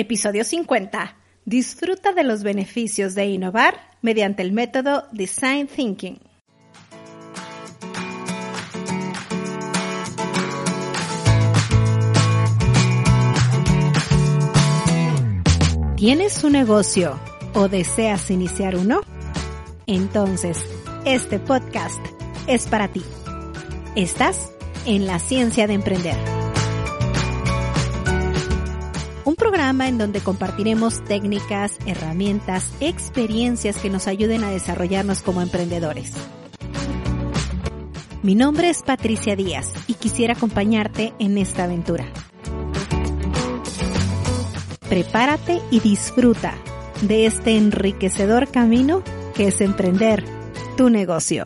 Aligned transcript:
Episodio 0.00 0.44
50. 0.44 1.14
Disfruta 1.44 2.14
de 2.14 2.24
los 2.24 2.42
beneficios 2.42 3.14
de 3.14 3.26
innovar 3.26 3.74
mediante 4.00 4.40
el 4.40 4.50
método 4.50 5.04
Design 5.12 5.66
Thinking. 5.66 6.18
¿Tienes 15.98 16.44
un 16.44 16.52
negocio 16.52 17.20
o 17.52 17.68
deseas 17.68 18.30
iniciar 18.30 18.76
uno? 18.76 19.02
Entonces, 19.86 20.64
este 21.04 21.38
podcast 21.38 22.02
es 22.46 22.66
para 22.66 22.88
ti. 22.88 23.02
Estás 23.96 24.50
en 24.86 25.06
la 25.06 25.18
ciencia 25.18 25.66
de 25.66 25.74
emprender. 25.74 26.39
Un 29.30 29.36
programa 29.36 29.86
en 29.86 29.96
donde 29.96 30.18
compartiremos 30.18 31.04
técnicas, 31.04 31.78
herramientas, 31.86 32.72
experiencias 32.80 33.76
que 33.76 33.88
nos 33.88 34.08
ayuden 34.08 34.42
a 34.42 34.50
desarrollarnos 34.50 35.22
como 35.22 35.40
emprendedores. 35.40 36.14
Mi 38.24 38.34
nombre 38.34 38.70
es 38.70 38.82
Patricia 38.82 39.36
Díaz 39.36 39.72
y 39.86 39.94
quisiera 39.94 40.32
acompañarte 40.32 41.12
en 41.20 41.38
esta 41.38 41.62
aventura. 41.62 42.06
Prepárate 44.88 45.60
y 45.70 45.78
disfruta 45.78 46.54
de 47.02 47.26
este 47.26 47.56
enriquecedor 47.56 48.50
camino 48.50 49.04
que 49.36 49.46
es 49.46 49.60
emprender 49.60 50.24
tu 50.76 50.90
negocio. 50.90 51.44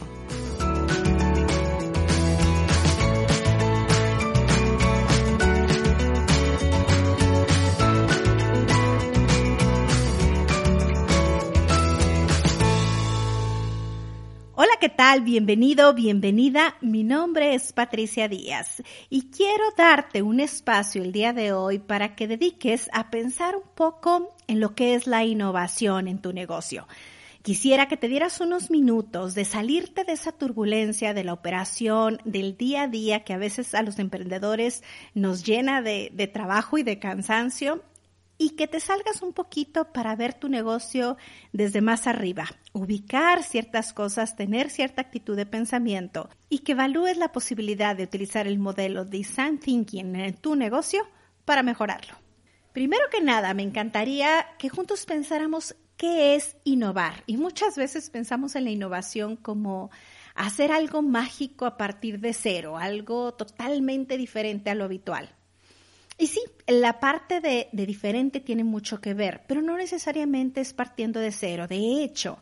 ¿Qué 14.85 14.91
tal? 14.91 15.23
Bienvenido, 15.23 15.95
bienvenida. 15.95 16.77
Mi 16.83 17.05
nombre 17.05 17.55
es 17.55 17.73
Patricia 17.73 18.29
Díaz 18.29 18.83
y 19.09 19.31
quiero 19.31 19.65
darte 19.79 20.21
un 20.21 20.41
espacio 20.41 21.03
el 21.03 21.11
día 21.11 21.33
de 21.33 21.55
hoy 21.55 21.79
para 21.79 22.15
que 22.15 22.29
dediques 22.29 22.91
a 22.93 23.11
pensar 23.11 23.57
un 23.57 23.63
poco 23.75 24.37
en 24.47 24.61
lo 24.61 24.75
que 24.75 24.95
es 24.95 25.07
la 25.07 25.25
innovación 25.25 26.07
en 26.07 26.19
tu 26.19 26.35
negocio. 26.35 26.87
Quisiera 27.41 27.89
que 27.89 27.97
te 27.97 28.09
dieras 28.09 28.43
unos 28.43 28.71
minutos 28.71 29.35
de 29.35 29.47
salirte 29.47 30.05
de 30.05 30.13
esa 30.13 30.33
turbulencia 30.33 31.15
de 31.15 31.25
la 31.25 31.33
operación, 31.33 32.21
del 32.27 32.59
día 32.59 32.83
a 32.83 32.89
día 32.89 33.25
que 33.25 33.33
a 33.33 33.39
veces 33.39 33.75
a 33.75 33.81
los 33.81 33.99
emprendedores 33.99 34.85
nos 35.15 35.47
llena 35.47 35.81
de, 35.81 36.11
de 36.13 36.27
trabajo 36.27 36.77
y 36.77 36.83
de 36.83 36.99
cansancio 36.99 37.83
y 38.39 38.51
que 38.51 38.67
te 38.67 38.81
salgas 38.81 39.23
un 39.23 39.33
poquito 39.33 39.93
para 39.93 40.17
ver 40.17 40.35
tu 40.35 40.49
negocio 40.49 41.17
desde 41.53 41.81
más 41.81 42.07
arriba, 42.07 42.47
ubicar 42.73 43.43
ciertas 43.43 43.93
cosas, 43.93 44.37
tener 44.37 44.71
cierta 44.71 45.03
actitud 45.03 45.37
de 45.37 45.47
pensamiento 45.47 46.29
y 46.49 46.61
que 46.61 46.73
evalúes 46.73 47.17
la 47.17 47.33
posibilidad 47.33 47.95
de 47.97 48.05
utilizar 48.05 48.47
el 48.47 48.59
modelo 48.59 49.05
Design 49.05 49.59
Thinking 49.59 50.17
en 50.17 50.35
tu 50.35 50.57
negocio 50.57 51.07
para 51.45 51.63
mejorarlo. 51.63 52.15
Primero 52.73 53.05
que 53.11 53.21
nada, 53.21 53.55
me 53.55 53.63
encantaría 53.63 54.47
que 54.59 54.69
juntos 54.69 55.07
pensáramos 55.07 55.77
qué 55.97 56.35
es 56.35 56.57
innovar. 56.65 57.23
Y 57.27 57.37
muchas 57.37 57.77
veces 57.77 58.11
pensamos 58.11 58.57
en 58.57 58.65
la 58.65 58.71
innovación 58.71 59.37
como 59.37 59.91
hacer 60.35 60.73
algo 60.73 61.03
mágico 61.03 61.67
a 61.67 61.77
partir 61.77 62.19
de 62.19 62.33
cero, 62.33 62.77
algo 62.77 63.35
totalmente 63.35 64.17
diferente 64.17 64.71
a 64.71 64.75
lo 64.75 64.85
habitual. 64.85 65.35
Y 66.19 66.27
sí, 66.29 66.41
la 66.67 67.01
parte 67.01 67.41
de, 67.41 67.69
de, 67.73 67.87
diferente 67.87 68.41
tiene 68.41 68.65
mucho 68.65 69.01
que 69.01 69.15
ver, 69.15 69.43
pero 69.47 69.63
no 69.63 69.77
necesariamente 69.77 70.61
es 70.61 70.73
partiendo 70.73 71.21
de 71.21 71.33
cero. 71.33 71.67
De 71.69 72.03
hecho, 72.03 72.39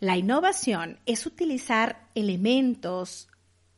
la 0.00 0.16
innovación 0.16 0.98
es 1.06 1.26
utilizar 1.26 2.08
elementos 2.14 3.28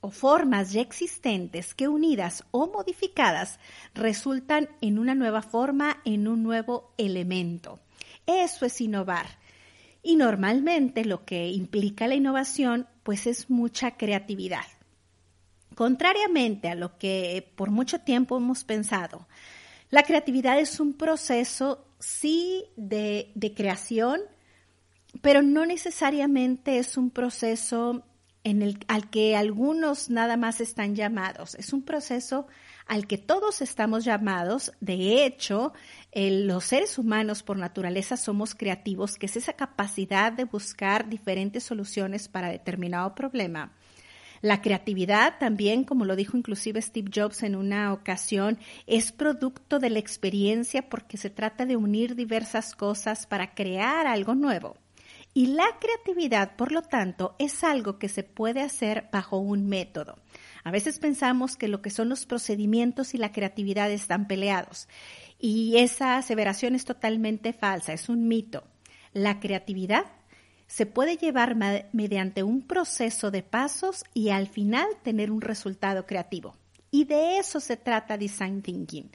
o 0.01 0.11
formas 0.11 0.73
ya 0.73 0.81
existentes 0.81 1.75
que 1.75 1.89
unidas 1.89 2.45
o 2.51 2.69
modificadas 2.69 3.59
resultan 3.95 4.69
en 4.81 4.99
una 4.99 5.15
nueva 5.15 5.43
forma, 5.43 6.01
en 6.05 6.29
un 6.29 6.43
nuevo 6.43 6.93
elemento. 6.99 7.81
Eso 8.27 8.67
es 8.67 8.81
innovar. 8.81 9.27
Y 10.03 10.17
normalmente 10.17 11.05
lo 11.05 11.25
que 11.25 11.49
implica 11.49 12.07
la 12.07 12.15
innovación 12.15 12.87
pues 13.03 13.27
es 13.27 13.51
mucha 13.51 13.97
creatividad. 13.97 14.65
Contrariamente 15.75 16.69
a 16.69 16.75
lo 16.75 16.99
que 16.99 17.53
por 17.57 17.71
mucho 17.71 18.01
tiempo 18.01 18.37
hemos 18.37 18.65
pensado, 18.65 19.27
la 19.91 20.03
creatividad 20.03 20.59
es 20.59 20.81
un 20.81 20.95
proceso, 20.95 21.87
sí, 21.99 22.65
de, 22.77 23.33
de 23.35 23.55
creación, 23.55 24.21
pero 25.23 25.43
no 25.43 25.67
necesariamente 25.67 26.79
es 26.79 26.97
un 26.97 27.11
proceso 27.11 28.05
al 28.87 29.11
que 29.11 29.37
algunos 29.37 30.11
nada 30.11 30.37
más 30.37 30.61
están 30.61 30.95
llamados. 30.95 31.55
Es 31.57 31.73
un 31.73 31.83
proceso 31.83 32.47
al 32.87 33.07
que 33.07 33.19
todos 33.19 33.61
estamos 33.61 34.05
llamados. 34.05 34.73
De 34.81 35.25
hecho, 35.25 35.73
los 36.15 36.65
seres 36.65 36.99
humanos 36.99 37.43
por 37.43 37.59
naturaleza 37.59 38.17
somos 38.17 38.55
creativos, 38.55 39.17
que 39.17 39.27
es 39.27 39.37
esa 39.37 39.53
capacidad 39.53 40.33
de 40.33 40.45
buscar 40.45 41.09
diferentes 41.09 41.65
soluciones 41.65 42.29
para 42.29 42.49
determinado 42.49 43.15
problema. 43.15 43.73
La 44.41 44.61
creatividad 44.61 45.39
también, 45.39 45.85
como 45.85 46.05
lo 46.05 46.17
dijo 46.17 46.37
inclusive 46.37 46.81
Steve 46.81 47.11
Jobs 47.15 47.43
en 47.43 47.57
una 47.57 47.93
ocasión, 47.93 48.59
es 48.87 49.13
producto 49.13 49.79
de 49.79 49.91
la 49.91 49.99
experiencia 49.99 50.89
porque 50.89 51.17
se 51.17 51.31
trata 51.31 51.67
de 51.67 51.77
unir 51.77 52.15
diversas 52.15 52.75
cosas 52.75 53.27
para 53.27 53.55
crear 53.55 54.07
algo 54.07 54.35
nuevo. 54.35 54.77
Y 55.35 55.47
la 55.47 55.67
creatividad, 55.81 56.57
por 56.57 56.73
lo 56.73 56.83
tanto, 56.83 57.37
es 57.39 57.63
algo 57.63 57.99
que 57.99 58.09
se 58.09 58.23
puede 58.23 58.61
hacer 58.61 59.09
bajo 59.13 59.39
un 59.39 59.69
método. 59.69 60.17
A 60.65 60.71
veces 60.71 60.99
pensamos 60.99 61.57
que 61.57 61.69
lo 61.69 61.81
que 61.81 61.91
son 61.91 62.09
los 62.09 62.27
procedimientos 62.27 63.15
y 63.15 63.19
la 63.19 63.33
creatividad 63.33 63.91
están 63.91 64.27
peleados. 64.27 64.89
Y 65.39 65.77
esa 65.77 66.17
aseveración 66.17 66.75
es 66.75 66.85
totalmente 66.85 67.53
falsa, 67.53 67.93
es 67.93 68.09
un 68.09 68.27
mito. 68.27 68.65
La 69.13 69.39
creatividad 69.39 70.07
se 70.69 70.87
puede 70.87 71.17
llevar 71.17 71.57
mediante 71.93 72.45
un 72.45 72.63
proceso 72.63 73.31
de 73.33 73.43
pasos 73.43 74.05
y 74.15 74.29
al 74.29 74.47
final 74.47 74.87
tener 75.03 75.33
un 75.33 75.41
resultado 75.41 76.07
creativo. 76.07 76.55
Y 76.91 77.05
de 77.05 77.39
eso 77.39 77.59
se 77.59 77.77
trata 77.77 78.17
Design 78.17 78.63
Thinking. 78.63 79.11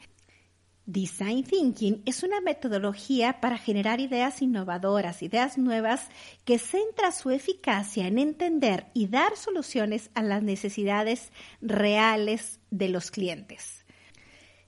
Design 0.86 1.46
Thinking 1.46 2.02
es 2.06 2.24
una 2.24 2.42
metodología 2.42 3.40
para 3.40 3.58
generar 3.58 4.02
ideas 4.02 4.42
innovadoras, 4.42 5.24
ideas 5.24 5.58
nuevas 5.58 6.10
que 6.44 6.60
centra 6.60 7.14
su 7.14 7.30
eficacia 7.32 8.06
en 8.06 8.20
entender 8.20 8.88
y 8.94 9.08
dar 9.08 9.38
soluciones 9.38 10.10
a 10.14 10.24
las 10.24 10.44
necesidades 10.44 11.32
reales 11.62 12.60
de 12.70 12.90
los 12.90 13.12
clientes. 13.12 13.86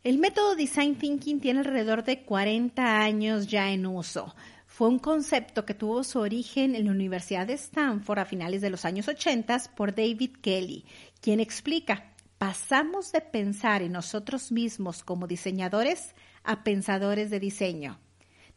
El 0.05 0.19
método 0.19 0.55
Design 0.55 0.95
Thinking 0.95 1.41
tiene 1.41 1.59
alrededor 1.59 2.03
de 2.03 2.23
40 2.23 3.01
años 3.01 3.47
ya 3.47 3.71
en 3.71 3.85
uso. 3.85 4.35
Fue 4.75 4.89
un 4.89 4.99
concepto 4.99 5.65
que 5.65 5.73
tuvo 5.73 6.03
su 6.03 6.19
origen 6.19 6.75
en 6.75 6.83
la 6.83 6.91
Universidad 6.91 7.47
de 7.47 7.53
Stanford 7.53 8.19
a 8.19 8.25
finales 8.25 8.59
de 8.59 8.69
los 8.69 8.83
años 8.83 9.07
80 9.07 9.57
por 9.73 9.95
David 9.95 10.31
Kelly, 10.41 10.83
quien 11.21 11.39
explica, 11.39 12.11
pasamos 12.37 13.13
de 13.13 13.21
pensar 13.21 13.83
en 13.83 13.93
nosotros 13.93 14.51
mismos 14.51 15.01
como 15.01 15.27
diseñadores 15.27 16.13
a 16.43 16.65
pensadores 16.65 17.29
de 17.29 17.39
diseño. 17.39 18.01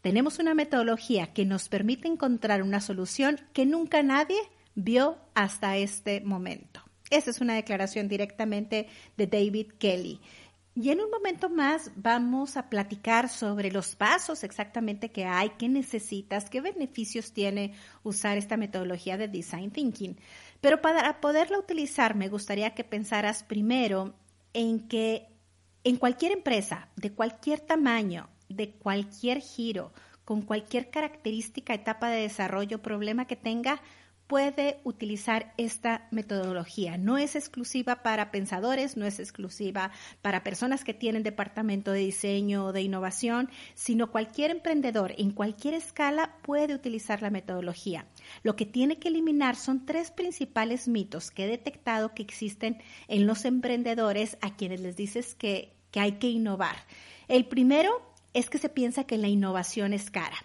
Tenemos 0.01 0.41
una 0.41 0.55
metodología 0.55 1.33
que 1.33 1.45
nos 1.45 1.69
permite 1.69 2.09
encontrar 2.09 2.65
una 2.65 2.81
solución 2.81 3.41
que 3.53 3.65
nunca 3.65 4.03
nadie 4.03 4.41
vio 4.75 5.19
hasta 5.37 5.77
este 5.77 6.21
momento. 6.23 6.83
Esa 7.11 7.31
es 7.31 7.41
una 7.41 7.55
declaración 7.55 8.09
directamente 8.09 8.89
de 9.17 9.27
David 9.29 9.69
Kelly. 9.79 10.21
Y 10.81 10.91
en 10.91 11.00
un 11.00 11.11
momento 11.11 11.50
más 11.50 11.91
vamos 11.97 12.56
a 12.56 12.71
platicar 12.71 13.28
sobre 13.28 13.72
los 13.72 13.97
pasos 13.97 14.44
exactamente 14.44 15.11
que 15.11 15.25
hay, 15.25 15.50
qué 15.58 15.69
necesitas, 15.69 16.49
qué 16.49 16.61
beneficios 16.61 17.32
tiene 17.32 17.73
usar 18.05 18.38
esta 18.38 18.56
metodología 18.56 19.17
de 19.17 19.26
Design 19.26 19.73
Thinking. 19.73 20.17
Pero 20.61 20.81
para 20.81 21.20
poderla 21.20 21.58
utilizar 21.58 22.14
me 22.14 22.29
gustaría 22.29 22.76
que 22.76 22.85
pensaras 22.85 23.43
primero 23.43 24.14
en 24.53 24.87
que 24.87 25.26
en 25.82 25.97
cualquier 25.97 26.31
empresa, 26.31 26.91
de 26.94 27.12
cualquier 27.12 27.58
tamaño, 27.58 28.29
de 28.49 28.70
cualquier 28.70 29.41
giro, 29.41 29.93
con 30.25 30.43
cualquier 30.43 30.91
característica, 30.91 31.75
etapa 31.75 32.08
de 32.08 32.20
desarrollo, 32.20 32.82
problema 32.82 33.25
que 33.25 33.35
tenga, 33.35 33.82
puede 34.29 34.79
utilizar 34.85 35.55
esta 35.57 36.07
metodología. 36.11 36.99
No 36.99 37.19
es 37.19 37.35
exclusiva 37.35 38.03
para 38.03 38.31
pensadores, 38.31 38.97
no 38.97 39.07
es 39.07 39.19
exclusiva 39.19 39.91
para 40.23 40.45
personas 40.45 40.85
que 40.85 40.95
tienen 40.95 41.23
departamento 41.23 41.91
de 41.93 42.01
diseño 42.01 42.67
o 42.67 42.73
de 42.73 42.83
innovación, 42.83 43.51
sino 43.75 44.13
cualquier 44.13 44.51
emprendedor 44.51 45.15
en 45.17 45.33
cualquier 45.33 45.75
escala 45.75 46.37
puede 46.43 46.75
utilizar 46.75 47.23
la 47.23 47.31
metodología. 47.31 48.07
Lo 48.43 48.55
que 48.55 48.67
tiene 48.67 48.99
que 48.99 49.09
eliminar 49.09 49.57
son 49.57 49.87
tres 49.87 50.11
principales 50.11 50.89
mitos 50.89 51.31
que 51.31 51.45
he 51.45 51.49
detectado 51.49 52.15
que 52.15 52.23
existen 52.23 52.83
en 53.09 53.27
los 53.27 53.47
emprendedores 53.47 54.37
a 54.43 54.57
quienes 54.57 54.81
les 54.81 54.95
dices 54.95 55.35
que, 55.35 55.73
que 55.91 56.01
hay 56.01 56.13
que 56.13 56.29
innovar. 56.29 56.77
El 57.29 57.47
primero 57.47 57.91
es 58.35 58.51
que 58.51 58.59
se 58.59 58.69
piensa 58.69 59.05
que 59.05 59.17
la 59.17 59.29
innovación 59.29 59.95
es 59.95 60.11
cara. 60.11 60.37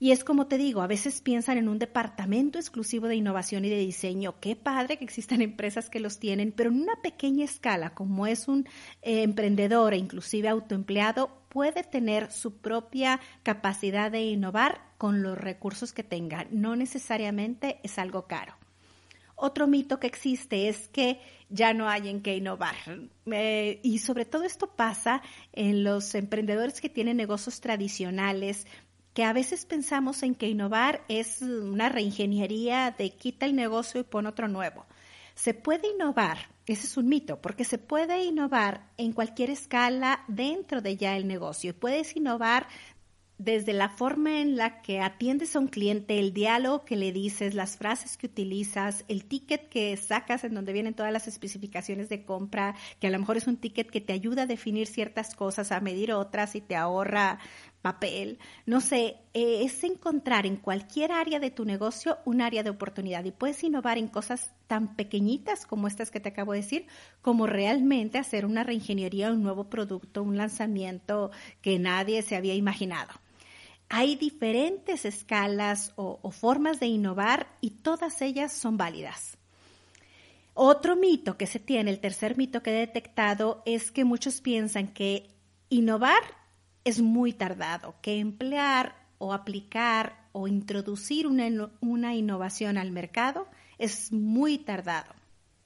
Y 0.00 0.12
es 0.12 0.22
como 0.22 0.46
te 0.46 0.58
digo, 0.58 0.82
a 0.82 0.86
veces 0.86 1.20
piensan 1.20 1.58
en 1.58 1.68
un 1.68 1.78
departamento 1.78 2.58
exclusivo 2.58 3.08
de 3.08 3.16
innovación 3.16 3.64
y 3.64 3.68
de 3.68 3.78
diseño. 3.78 4.38
Qué 4.40 4.54
padre 4.54 4.96
que 4.96 5.04
existan 5.04 5.42
empresas 5.42 5.90
que 5.90 6.00
los 6.00 6.18
tienen, 6.18 6.52
pero 6.52 6.70
en 6.70 6.82
una 6.82 7.00
pequeña 7.02 7.44
escala, 7.44 7.90
como 7.90 8.26
es 8.26 8.48
un 8.48 8.66
eh, 9.02 9.22
emprendedor 9.22 9.94
e 9.94 9.98
inclusive 9.98 10.48
autoempleado, 10.48 11.42
puede 11.48 11.82
tener 11.82 12.30
su 12.30 12.58
propia 12.58 13.20
capacidad 13.42 14.10
de 14.10 14.22
innovar 14.22 14.80
con 14.98 15.22
los 15.22 15.36
recursos 15.36 15.92
que 15.92 16.04
tenga. 16.04 16.46
No 16.50 16.76
necesariamente 16.76 17.80
es 17.82 17.98
algo 17.98 18.26
caro. 18.26 18.54
Otro 19.40 19.68
mito 19.68 20.00
que 20.00 20.08
existe 20.08 20.68
es 20.68 20.88
que 20.88 21.20
ya 21.48 21.72
no 21.72 21.88
hay 21.88 22.08
en 22.08 22.22
qué 22.22 22.36
innovar. 22.36 22.74
Eh, 23.26 23.78
y 23.84 23.98
sobre 23.98 24.24
todo 24.24 24.42
esto 24.42 24.74
pasa 24.74 25.22
en 25.52 25.84
los 25.84 26.16
emprendedores 26.16 26.80
que 26.80 26.88
tienen 26.88 27.16
negocios 27.16 27.60
tradicionales, 27.60 28.66
que 29.18 29.24
a 29.24 29.32
veces 29.32 29.64
pensamos 29.66 30.22
en 30.22 30.36
que 30.36 30.48
innovar 30.48 31.02
es 31.08 31.42
una 31.42 31.88
reingeniería 31.88 32.94
de 32.96 33.10
quita 33.10 33.46
el 33.46 33.56
negocio 33.56 34.00
y 34.00 34.04
pon 34.04 34.26
otro 34.26 34.46
nuevo. 34.46 34.86
Se 35.34 35.54
puede 35.54 35.88
innovar, 35.92 36.38
ese 36.66 36.86
es 36.86 36.96
un 36.96 37.08
mito, 37.08 37.40
porque 37.42 37.64
se 37.64 37.78
puede 37.78 38.22
innovar 38.22 38.86
en 38.96 39.12
cualquier 39.12 39.50
escala 39.50 40.22
dentro 40.28 40.82
de 40.82 40.96
ya 40.96 41.16
el 41.16 41.26
negocio. 41.26 41.74
Puedes 41.74 42.14
innovar 42.14 42.68
desde 43.38 43.72
la 43.72 43.88
forma 43.88 44.40
en 44.40 44.56
la 44.56 44.82
que 44.82 45.00
atiendes 45.00 45.54
a 45.54 45.60
un 45.60 45.68
cliente, 45.68 46.18
el 46.18 46.32
diálogo 46.32 46.84
que 46.84 46.96
le 46.96 47.12
dices, 47.12 47.54
las 47.54 47.76
frases 47.76 48.16
que 48.16 48.26
utilizas, 48.26 49.04
el 49.06 49.24
ticket 49.24 49.68
que 49.68 49.96
sacas 49.96 50.42
en 50.42 50.54
donde 50.54 50.72
vienen 50.72 50.94
todas 50.94 51.12
las 51.12 51.28
especificaciones 51.28 52.08
de 52.08 52.24
compra, 52.24 52.74
que 53.00 53.06
a 53.06 53.10
lo 53.10 53.18
mejor 53.18 53.36
es 53.36 53.46
un 53.46 53.56
ticket 53.56 53.90
que 53.90 54.00
te 54.00 54.12
ayuda 54.12 54.42
a 54.42 54.46
definir 54.46 54.88
ciertas 54.88 55.36
cosas, 55.36 55.70
a 55.70 55.80
medir 55.80 56.12
otras 56.12 56.56
y 56.56 56.60
te 56.60 56.74
ahorra 56.74 57.38
papel. 57.82 58.38
No 58.66 58.80
sé, 58.80 59.16
eh, 59.34 59.62
es 59.62 59.82
encontrar 59.84 60.46
en 60.46 60.56
cualquier 60.56 61.12
área 61.12 61.40
de 61.40 61.50
tu 61.50 61.64
negocio 61.64 62.18
un 62.24 62.40
área 62.40 62.62
de 62.62 62.70
oportunidad 62.70 63.24
y 63.24 63.32
puedes 63.32 63.62
innovar 63.62 63.98
en 63.98 64.08
cosas 64.08 64.52
tan 64.66 64.96
pequeñitas 64.96 65.66
como 65.66 65.86
estas 65.88 66.10
que 66.10 66.20
te 66.20 66.28
acabo 66.28 66.52
de 66.52 66.60
decir, 66.60 66.86
como 67.22 67.46
realmente 67.46 68.18
hacer 68.18 68.44
una 68.44 68.64
reingeniería, 68.64 69.30
un 69.30 69.42
nuevo 69.42 69.70
producto, 69.70 70.22
un 70.22 70.36
lanzamiento 70.36 71.30
que 71.62 71.78
nadie 71.78 72.22
se 72.22 72.36
había 72.36 72.54
imaginado. 72.54 73.12
Hay 73.88 74.16
diferentes 74.16 75.06
escalas 75.06 75.92
o, 75.96 76.30
formas 76.30 76.78
de 76.78 76.86
innovar 76.86 77.48
y 77.62 77.70
todas 77.70 78.20
ellas 78.20 78.52
son 78.52 78.76
válidas. 78.76 79.38
Otro 80.52 80.96
mito 80.96 81.38
que 81.38 81.46
se 81.46 81.58
tiene, 81.58 81.90
el 81.90 82.00
tercer 82.00 82.36
mito 82.36 82.62
que 82.62 82.70
he 82.70 82.80
detectado, 82.80 83.62
es 83.64 83.90
que 83.90 84.04
muchos 84.04 84.42
piensan 84.42 84.88
que 84.88 85.28
innovar 85.70 86.37
es 86.88 87.02
muy 87.02 87.34
tardado, 87.34 87.96
que 88.00 88.18
emplear 88.18 88.96
o 89.18 89.34
aplicar 89.34 90.26
o 90.32 90.48
introducir 90.48 91.26
una, 91.26 91.70
una, 91.80 92.14
innovación 92.14 92.78
al 92.78 92.92
mercado 92.92 93.46
es 93.76 94.10
muy 94.10 94.56
tardado. 94.56 95.14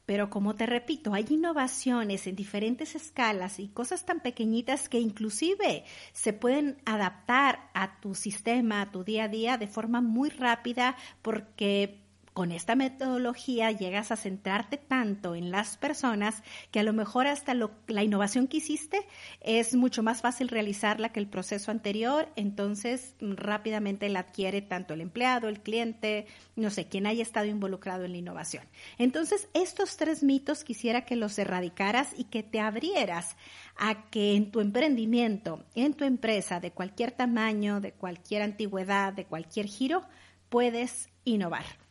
Pero 0.05 0.31
como 0.31 0.57
te 0.57 0.67
repito, 0.67 1.15
hay 1.15 1.25
innovaciones 1.31 2.27
en 2.27 2.35
diferentes 2.35 2.97
escalas 2.97 3.61
y 3.61 3.69
cosas 3.69 4.05
tan 4.05 4.19
pequeñitas 4.19 4.89
que 4.89 4.99
inclusive 4.99 5.85
se 6.13 6.33
pueden 6.33 6.79
adaptar 6.85 7.71
a 7.73 8.01
tu 8.01 8.17
sistema, 8.17 8.83
a 8.83 8.91
tu 8.91 9.05
día 9.05 9.25
a 9.25 9.29
día 9.29 9.59
de 9.59 9.69
forma 9.69 10.01
muy 10.01 10.29
rápida 10.29 10.97
porque 11.23 12.02
con 12.33 12.51
esta 12.51 12.75
metodología 12.75 13.71
llegas 13.71 14.11
a 14.11 14.17
centrarte 14.17 14.79
tanto 14.79 15.35
en 15.35 15.51
las 15.51 15.77
personas 15.77 16.43
que 16.71 16.81
a 16.81 16.83
lo 16.83 16.93
mejor 16.93 17.27
hasta 17.27 17.55
la 17.55 18.03
innovación 18.03 18.49
que 18.49 18.59
hiciste 18.59 19.07
es 19.41 19.75
mucho 19.75 20.03
más 20.03 20.23
fácil 20.23 20.49
realizarla 20.49 21.11
que 21.11 21.21
el 21.21 21.27
proceso 21.27 21.71
anterior, 21.71 22.29
entonces 22.37 23.15
rápidamente 23.21 24.09
la 24.09 24.21
adquiere 24.21 24.63
tanto 24.63 24.95
el 24.95 25.03
empleado, 25.03 25.49
el 25.49 25.61
cliente, 25.61 26.27
no 26.57 26.71
sé, 26.71 26.87
quien 26.87 27.07
haya 27.07 27.23
estado 27.23 27.47
involucrado 27.47 28.05
en 28.05 28.13
la 28.13 28.19
innovación. 28.19 28.65
Entonces, 28.99 29.49
estos 29.53 29.97
tres 29.97 30.23
mitos 30.23 30.65
quisiera 30.65 31.05
que 31.05 31.17
los 31.17 31.39
erradicaras 31.39 32.15
y 32.17 32.25
que 32.25 32.43
te 32.43 32.61
abrieras 32.61 33.37
a 33.77 34.09
que 34.11 34.35
en 34.37 34.51
tu 34.51 34.61
emprendimiento, 34.61 35.65
en 35.75 35.95
tu 35.95 36.05
empresa 36.05 36.61
de 36.61 36.73
cualquier 36.73 37.13
tamaño, 37.13 37.81
de 37.81 37.93
cualquier 37.93 38.43
antigüedad, 38.43 39.13
de 39.13 39.27
cualquier 39.27 39.67
giro, 39.67 40.03
puedes 40.49 41.09
innovar. 41.25 41.82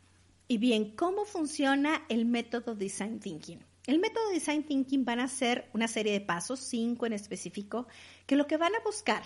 Y 0.51 0.57
bien, 0.57 0.97
¿cómo 0.97 1.23
funciona 1.23 2.03
el 2.09 2.25
método 2.25 2.75
Design 2.75 3.21
Thinking? 3.21 3.59
El 3.87 3.99
método 3.99 4.27
Design 4.31 4.63
Thinking 4.63 5.05
van 5.05 5.21
a 5.21 5.29
ser 5.29 5.69
una 5.73 5.87
serie 5.87 6.11
de 6.11 6.19
pasos, 6.19 6.59
cinco 6.59 7.05
en 7.05 7.13
específico, 7.13 7.87
que 8.25 8.35
lo 8.35 8.47
que 8.47 8.57
van 8.57 8.75
a 8.75 8.83
buscar 8.83 9.23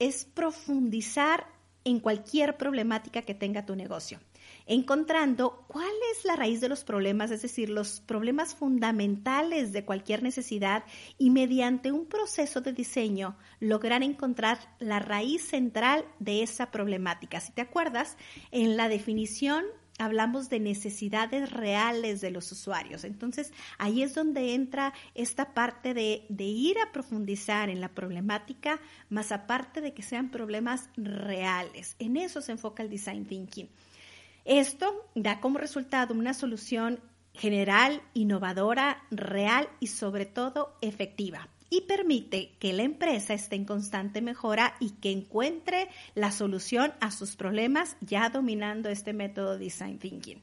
es 0.00 0.24
profundizar 0.24 1.46
en 1.84 2.00
cualquier 2.00 2.56
problemática 2.56 3.22
que 3.22 3.34
tenga 3.34 3.64
tu 3.64 3.76
negocio, 3.76 4.18
encontrando 4.66 5.64
cuál 5.68 5.92
es 6.12 6.24
la 6.24 6.34
raíz 6.34 6.60
de 6.60 6.68
los 6.68 6.82
problemas, 6.82 7.30
es 7.30 7.42
decir, 7.42 7.70
los 7.70 8.00
problemas 8.00 8.56
fundamentales 8.56 9.72
de 9.72 9.84
cualquier 9.84 10.24
necesidad 10.24 10.82
y 11.18 11.30
mediante 11.30 11.92
un 11.92 12.06
proceso 12.06 12.62
de 12.62 12.72
diseño 12.72 13.38
lograr 13.60 14.02
encontrar 14.02 14.58
la 14.80 14.98
raíz 14.98 15.46
central 15.46 16.04
de 16.18 16.42
esa 16.42 16.72
problemática. 16.72 17.38
Si 17.38 17.52
te 17.52 17.60
acuerdas, 17.60 18.16
en 18.50 18.76
la 18.76 18.88
definición 18.88 19.64
hablamos 19.98 20.48
de 20.48 20.60
necesidades 20.60 21.50
reales 21.50 22.20
de 22.20 22.30
los 22.30 22.50
usuarios. 22.52 23.04
Entonces, 23.04 23.52
ahí 23.78 24.02
es 24.02 24.14
donde 24.14 24.54
entra 24.54 24.92
esta 25.14 25.54
parte 25.54 25.94
de, 25.94 26.26
de, 26.28 26.44
ir 26.44 26.76
a 26.78 26.92
profundizar 26.92 27.70
en 27.70 27.80
la 27.80 27.88
problemática, 27.88 28.80
más 29.08 29.32
aparte 29.32 29.80
de 29.80 29.94
que 29.94 30.02
sean 30.02 30.30
problemas 30.30 30.88
reales. 30.96 31.96
En 31.98 32.16
eso 32.16 32.40
se 32.40 32.52
enfoca 32.52 32.82
el 32.82 32.90
design 32.90 33.24
thinking. 33.24 33.68
Esto 34.44 35.08
da 35.14 35.40
como 35.40 35.58
resultado 35.58 36.12
una 36.14 36.34
solución 36.34 37.00
general, 37.32 38.02
innovadora, 38.12 39.02
real 39.10 39.68
y 39.80 39.88
sobre 39.88 40.26
todo 40.26 40.76
efectiva 40.80 41.48
y 41.74 41.80
permite 41.80 42.52
que 42.60 42.72
la 42.72 42.84
empresa 42.84 43.34
esté 43.34 43.56
en 43.56 43.64
constante 43.64 44.22
mejora 44.22 44.76
y 44.78 44.90
que 44.90 45.10
encuentre 45.10 45.88
la 46.14 46.30
solución 46.30 46.92
a 47.00 47.10
sus 47.10 47.34
problemas 47.34 47.96
ya 48.00 48.28
dominando 48.30 48.90
este 48.90 49.12
método 49.12 49.58
Design 49.58 49.98
Thinking. 49.98 50.40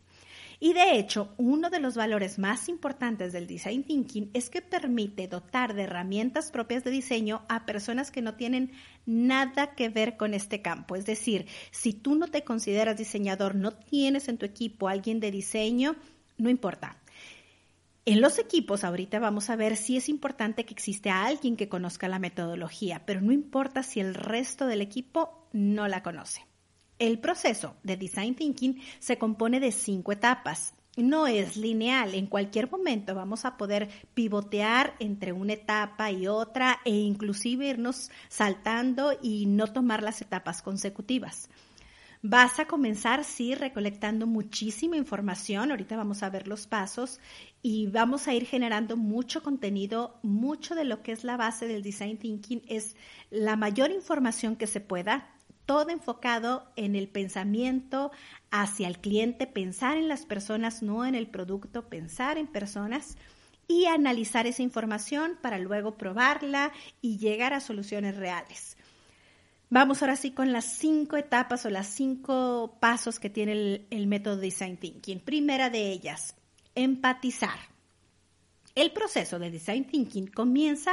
Y 0.60 0.74
de 0.74 0.98
hecho, 1.00 1.34
uno 1.38 1.70
de 1.70 1.80
los 1.80 1.96
valores 1.96 2.38
más 2.38 2.68
importantes 2.68 3.32
del 3.32 3.48
Design 3.48 3.84
Thinking 3.84 4.30
es 4.34 4.50
que 4.50 4.62
permite 4.62 5.30
dotar 5.30 5.74
de 5.74 5.84
herramientas 5.84 6.52
propias 6.52 6.84
de 6.84 6.92
diseño 6.92 7.44
a 7.48 7.66
personas 7.66 8.12
que 8.12 8.22
no 8.22 8.36
tienen 8.36 8.74
nada 9.06 9.74
que 9.74 9.88
ver 9.88 10.18
con 10.18 10.34
este 10.34 10.62
campo. 10.62 10.98
Es 10.98 11.06
decir, 11.06 11.48
si 11.72 11.94
tú 11.94 12.16
no 12.16 12.28
te 12.28 12.44
consideras 12.44 12.98
diseñador, 12.98 13.56
no 13.56 13.72
tienes 13.72 14.28
en 14.28 14.38
tu 14.38 14.46
equipo 14.46 14.90
alguien 14.90 15.22
de 15.22 15.32
diseño, 15.32 15.96
no 16.38 16.50
importa. 16.50 17.01
En 18.04 18.20
los 18.20 18.40
equipos, 18.40 18.84
ahorita 18.84 19.20
vamos 19.20 19.52
a 19.52 19.56
ver 19.56 19.78
si 19.78 19.96
es 19.96 20.10
importante 20.10 20.66
que 20.66 20.74
existe 20.74 21.12
alguien 21.12 21.56
que 21.56 21.70
conozca 21.70 22.08
la 22.08 22.18
metodología, 22.18 23.04
pero 23.06 23.22
no 23.22 23.32
importa 23.32 23.84
si 23.84 24.00
el 24.00 24.16
resto 24.16 24.66
del 24.66 24.82
equipo 24.82 25.48
no 25.54 25.88
la 25.88 26.02
conoce. 26.02 26.44
El 26.98 27.20
proceso 27.20 27.76
de 27.84 27.98
Design 27.98 28.34
Thinking 28.34 28.82
se 28.98 29.20
compone 29.20 29.60
de 29.60 29.72
cinco 29.72 30.12
etapas. 30.12 30.74
No 30.98 31.28
es 31.28 31.58
lineal, 31.58 32.16
en 32.16 32.26
cualquier 32.26 32.72
momento 32.72 33.14
vamos 33.14 33.46
a 33.46 33.56
poder 33.56 33.88
pivotear 34.16 34.96
entre 34.98 35.32
una 35.32 35.54
etapa 35.54 36.10
y 36.12 36.26
otra 36.26 36.80
e 36.84 36.92
inclusive 36.92 37.68
irnos 37.68 38.10
saltando 38.30 39.14
y 39.22 39.46
no 39.46 39.68
tomar 39.68 40.02
las 40.02 40.22
etapas 40.22 40.64
consecutivas. 40.64 41.50
Vas 42.24 42.60
a 42.60 42.66
comenzar, 42.66 43.24
sí, 43.24 43.56
recolectando 43.56 44.28
muchísima 44.28 44.96
información. 44.96 45.72
Ahorita 45.72 45.98
vamos 45.98 46.22
a 46.22 46.30
ver 46.30 46.48
los 46.48 46.68
pasos 46.68 47.20
y 47.64 47.88
vamos 47.88 48.28
a 48.28 48.34
ir 48.36 48.46
generando 48.46 48.96
mucho 48.96 49.42
contenido. 49.42 50.20
Mucho 50.22 50.76
de 50.76 50.86
lo 50.86 51.02
que 51.02 51.14
es 51.14 51.24
la 51.24 51.36
base 51.36 51.68
del 51.68 51.82
design 51.82 52.18
thinking 52.18 52.62
es 52.68 52.96
la 53.32 53.56
mayor 53.56 53.90
información 53.90 54.56
que 54.56 54.68
se 54.68 54.82
pueda, 54.82 55.30
todo 55.66 55.90
enfocado 55.90 56.72
en 56.76 56.96
el 56.96 57.08
pensamiento 57.08 58.12
hacia 58.52 58.88
el 58.88 59.00
cliente, 59.00 59.48
pensar 59.48 59.98
en 59.98 60.08
las 60.08 60.28
personas, 60.28 60.84
no 60.84 61.06
en 61.06 61.16
el 61.16 61.26
producto, 61.26 61.90
pensar 61.90 62.38
en 62.38 62.46
personas 62.46 63.18
y 63.68 63.88
analizar 63.88 64.46
esa 64.46 64.62
información 64.62 65.40
para 65.42 65.58
luego 65.58 65.98
probarla 65.98 66.72
y 67.02 67.18
llegar 67.18 67.54
a 67.54 67.62
soluciones 67.62 68.16
reales. 68.16 68.78
Vamos 69.74 70.02
ahora 70.02 70.18
sí 70.18 70.32
con 70.32 70.52
las 70.52 70.66
cinco 70.66 71.16
etapas 71.16 71.66
o 71.66 71.70
las 71.70 71.88
cinco 71.88 72.76
pasos 72.82 73.22
que 73.22 73.30
tiene 73.30 73.86
el, 73.90 74.08
método 74.08 74.36
Design 74.36 74.76
Thinking. 74.76 75.22
Primera 75.22 75.70
de 75.70 75.94
ellas, 75.94 76.36
empatizar. 76.76 77.58
El 78.76 78.92
proceso 78.92 79.40
de 79.40 79.50
Design 79.50 79.86
Thinking 79.86 80.28
comienza 80.28 80.92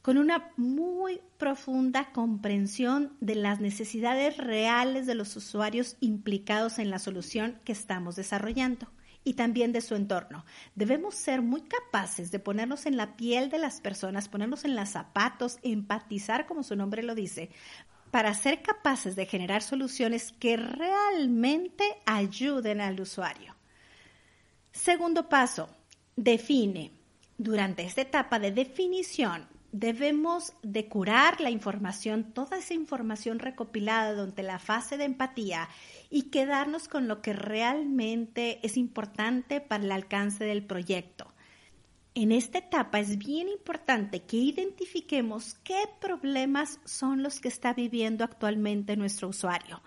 con 0.00 0.16
una 0.16 0.50
muy 0.56 1.20
profunda 1.36 2.10
comprensión 2.10 3.18
de 3.20 3.34
las 3.34 3.60
necesidades 3.60 4.38
reales 4.38 5.04
de 5.06 5.14
los 5.14 5.36
usuarios 5.36 5.98
implicados 6.00 6.78
en 6.78 6.88
la 6.88 6.98
solución 6.98 7.60
que 7.64 7.72
estamos 7.72 8.16
desarrollando. 8.16 8.88
y 9.22 9.34
también 9.34 9.70
de 9.72 9.82
su 9.82 9.96
entorno. 9.96 10.46
Debemos 10.74 11.14
ser 11.14 11.42
muy 11.42 11.60
capaces 11.60 12.30
de 12.30 12.38
ponernos 12.38 12.86
en 12.86 12.96
la 12.96 13.18
piel 13.18 13.50
de 13.50 13.58
las 13.58 13.82
personas, 13.82 14.30
ponernos 14.30 14.64
en 14.64 14.74
los 14.74 14.88
zapatos, 14.88 15.58
empatizar, 15.62 16.46
como 16.46 16.62
su 16.62 16.74
nombre 16.74 17.02
lo 17.02 17.14
dice, 17.14 17.50
para 18.10 18.34
ser 18.34 18.62
capaces 18.62 19.16
de 19.16 19.26
generar 19.26 19.62
soluciones 19.62 20.32
que 20.32 20.56
realmente 20.56 21.84
ayuden 22.06 22.80
al 22.80 23.00
usuario. 23.00 23.54
Segundo 24.72 25.28
paso, 25.28 25.68
define. 26.16 26.92
Durante 27.38 27.84
esta 27.84 28.02
etapa 28.02 28.38
de 28.38 28.52
definición, 28.52 29.46
debemos 29.72 30.52
de 30.62 30.88
curar 30.88 31.40
la 31.40 31.50
información, 31.50 32.32
toda 32.34 32.58
esa 32.58 32.74
información 32.74 33.38
recopilada 33.38 34.14
durante 34.14 34.42
la 34.42 34.58
fase 34.58 34.96
de 34.96 35.04
empatía 35.04 35.68
y 36.10 36.24
quedarnos 36.24 36.88
con 36.88 37.08
lo 37.08 37.22
que 37.22 37.32
realmente 37.32 38.58
es 38.62 38.76
importante 38.76 39.60
para 39.60 39.84
el 39.84 39.92
alcance 39.92 40.44
del 40.44 40.64
proyecto. 40.64 41.29
En 42.14 42.32
esta 42.32 42.58
etapa 42.58 42.98
es 42.98 43.18
bien 43.18 43.48
importante 43.48 44.22
que 44.22 44.36
identifiquemos 44.36 45.54
qué 45.62 45.84
problemas 46.00 46.80
son 46.84 47.22
los 47.22 47.40
que 47.40 47.48
está 47.48 47.72
viviendo 47.72 48.24
actualmente 48.24 48.96
nuestro 48.96 49.28
usuario, 49.28 49.80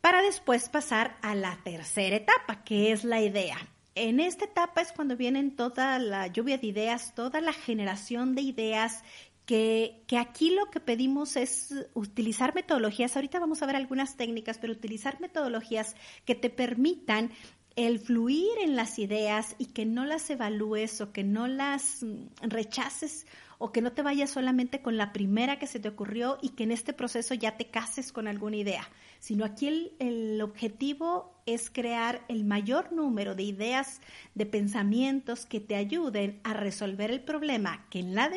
para 0.00 0.22
después 0.22 0.68
pasar 0.70 1.18
a 1.20 1.34
la 1.34 1.58
tercera 1.62 2.16
etapa, 2.16 2.64
que 2.64 2.92
es 2.92 3.04
la 3.04 3.20
idea. 3.20 3.58
En 3.94 4.20
esta 4.20 4.46
etapa 4.46 4.80
es 4.80 4.92
cuando 4.92 5.16
vienen 5.16 5.56
toda 5.56 5.98
la 5.98 6.28
lluvia 6.28 6.56
de 6.56 6.68
ideas, 6.68 7.14
toda 7.14 7.40
la 7.40 7.52
generación 7.52 8.34
de 8.34 8.42
ideas 8.42 9.02
que, 9.48 10.04
aquí 10.18 10.50
lo 10.50 10.70
que 10.70 10.78
pedimos 10.78 11.36
es 11.36 11.74
utilizar 11.94 12.54
metodologías, 12.54 13.16
ahorita 13.16 13.40
vamos 13.40 13.62
a 13.62 13.66
ver 13.66 13.76
algunas 13.76 14.16
técnicas, 14.18 14.58
pero 14.58 14.74
utilizar 14.74 15.22
metodologías 15.22 15.96
que 16.26 16.34
te 16.34 16.50
permitan 16.50 17.30
el 17.78 18.00
fluir 18.00 18.58
en 18.60 18.74
las 18.74 18.98
ideas 18.98 19.54
y 19.56 19.66
que 19.66 19.86
no 19.86 20.04
las 20.04 20.28
evalúes 20.30 21.00
o 21.00 21.12
que 21.12 21.22
no 21.22 21.46
las 21.46 22.04
rechaces 22.42 23.24
o 23.58 23.70
que 23.70 23.82
no 23.82 23.92
te 23.92 24.02
vayas 24.02 24.30
solamente 24.30 24.82
con 24.82 24.96
la 24.96 25.12
primera 25.12 25.60
que 25.60 25.68
se 25.68 25.78
te 25.78 25.88
ocurrió 25.88 26.38
y 26.42 26.50
que 26.50 26.64
en 26.64 26.72
este 26.72 26.92
proceso 26.92 27.34
ya 27.34 27.56
te 27.56 27.66
cases 27.66 28.10
con 28.10 28.26
alguna 28.26 28.56
idea, 28.56 28.88
sino 29.20 29.44
aquí 29.44 29.68
el, 29.68 29.92
el 30.00 30.40
objetivo 30.42 31.40
es 31.46 31.70
crear 31.70 32.24
el 32.26 32.44
mayor 32.44 32.92
número 32.92 33.36
de 33.36 33.44
ideas, 33.44 34.00
de 34.34 34.46
pensamientos 34.46 35.46
que 35.46 35.60
te 35.60 35.76
ayuden 35.76 36.40
a 36.42 36.54
resolver 36.54 37.12
el 37.12 37.20
problema 37.20 37.86
que 37.90 38.00
en 38.00 38.16
la 38.16 38.28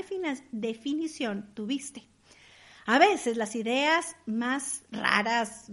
definición 0.52 1.50
tuviste. 1.56 2.04
A 2.86 3.00
veces 3.00 3.38
las 3.38 3.56
ideas 3.56 4.16
más 4.28 4.84
raras, 4.92 5.66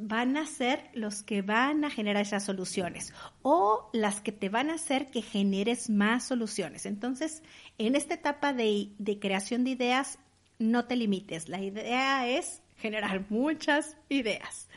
van 0.00 0.36
a 0.36 0.46
ser 0.46 0.90
los 0.94 1.22
que 1.22 1.42
van 1.42 1.84
a 1.84 1.90
generar 1.90 2.22
esas 2.22 2.44
soluciones 2.44 3.12
o 3.42 3.90
las 3.92 4.20
que 4.20 4.32
te 4.32 4.48
van 4.48 4.70
a 4.70 4.74
hacer 4.74 5.10
que 5.10 5.22
generes 5.22 5.90
más 5.90 6.24
soluciones. 6.24 6.86
Entonces, 6.86 7.42
en 7.78 7.96
esta 7.96 8.14
etapa 8.14 8.52
de, 8.52 8.90
de 8.98 9.18
creación 9.18 9.64
de 9.64 9.70
ideas, 9.70 10.18
no 10.58 10.86
te 10.86 10.96
limites. 10.96 11.48
La 11.48 11.60
idea 11.60 12.26
es 12.28 12.62
generar 12.76 13.24
muchas 13.30 13.96
ideas. 14.08 14.68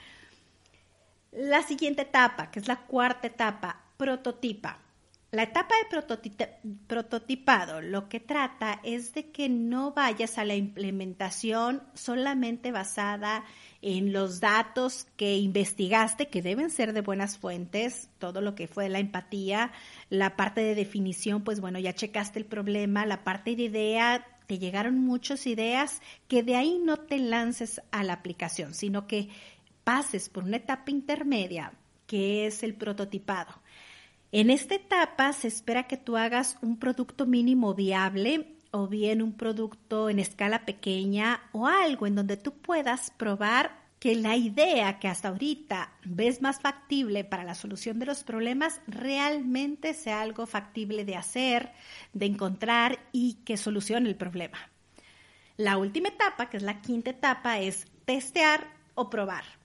La 1.32 1.62
siguiente 1.64 2.04
etapa, 2.04 2.50
que 2.52 2.60
es 2.60 2.68
la 2.68 2.78
cuarta 2.86 3.28
etapa, 3.28 3.84
prototipa. 3.98 4.80
La 5.32 5.44
etapa 5.44 5.76
de 5.92 6.48
prototipado 6.88 7.82
lo 7.82 8.10
que 8.10 8.20
trata 8.20 8.80
es 8.84 9.14
de 9.14 9.30
que 9.30 9.48
no 9.48 9.92
vayas 9.92 10.40
a 10.40 10.44
la 10.44 10.56
implementación 10.56 11.84
solamente 11.94 12.72
basada 12.72 13.44
en 13.84 14.12
los 14.12 14.40
datos 14.40 15.06
que 15.18 15.38
investigaste, 15.38 16.30
que 16.30 16.42
deben 16.42 16.72
ser 16.72 16.94
de 16.94 17.02
buenas 17.02 17.38
fuentes, 17.38 18.10
todo 18.18 18.42
lo 18.42 18.56
que 18.56 18.68
fue 18.68 18.90
la 18.90 18.98
empatía, 18.98 19.72
la 20.10 20.36
parte 20.36 20.62
de 20.62 20.74
definición, 20.74 21.44
pues 21.44 21.62
bueno, 21.62 21.78
ya 21.78 21.94
checaste 21.94 22.40
el 22.40 22.46
problema, 22.46 23.06
la 23.06 23.24
parte 23.24 23.56
de 23.56 23.64
idea, 23.64 24.26
te 24.48 24.58
llegaron 24.58 24.98
muchas 24.98 25.46
ideas, 25.46 26.02
que 26.28 26.42
de 26.42 26.56
ahí 26.56 26.82
no 26.84 26.98
te 26.98 27.20
lances 27.20 27.84
a 27.92 28.04
la 28.04 28.14
aplicación, 28.14 28.74
sino 28.74 29.06
que 29.06 29.30
pases 29.84 30.28
por 30.28 30.44
una 30.44 30.58
etapa 30.58 30.90
intermedia, 30.90 31.74
que 32.08 32.48
es 32.48 32.64
el 32.64 32.74
prototipado 32.74 33.54
en 34.32 34.50
esta 34.50 34.76
etapa 34.76 35.34
se 35.34 35.48
espera 35.48 35.88
que 35.88 35.98
tú 35.98 36.16
hagas 36.16 36.58
un 36.62 36.78
producto 36.78 37.26
mínimo 37.26 37.74
viable 37.74 38.56
o 38.72 38.88
bien 38.88 39.22
un 39.22 39.34
producto 39.34 40.10
en 40.10 40.20
escala 40.20 40.66
pequeña 40.66 41.42
o 41.52 41.68
algo 41.68 42.06
en 42.06 42.16
donde 42.16 42.38
tú 42.38 42.54
puedas 42.54 43.10
probar 43.12 43.80
que 44.00 44.16
la 44.16 44.38
idea 44.38 45.00
que 45.00 45.08
hasta 45.08 45.30
ahorita 45.30 45.92
ves 46.06 46.42
más 46.42 46.62
factible 46.62 47.24
para 47.24 47.44
la 47.44 47.56
solución 47.56 48.00
de 48.00 48.06
los 48.06 48.24
problemas 48.24 48.80
realmente 48.88 49.94
sea 49.94 50.22
algo 50.22 50.46
factible 50.46 51.04
de 51.04 51.16
hacer, 51.16 51.74
de 52.14 52.28
encontrar 52.28 53.00
y 53.12 53.40
que 53.44 53.58
solucione 53.58 54.08
el 54.08 54.16
problema. 54.16 54.60
La 55.58 55.78
última 55.78 56.08
etapa, 56.08 56.50
que 56.50 56.58
es 56.58 56.64
la 56.64 56.82
quinta 56.82 57.10
etapa, 57.10 57.60
es 57.60 57.86
testear 58.06 58.66
o 58.96 59.10
probar 59.10 59.59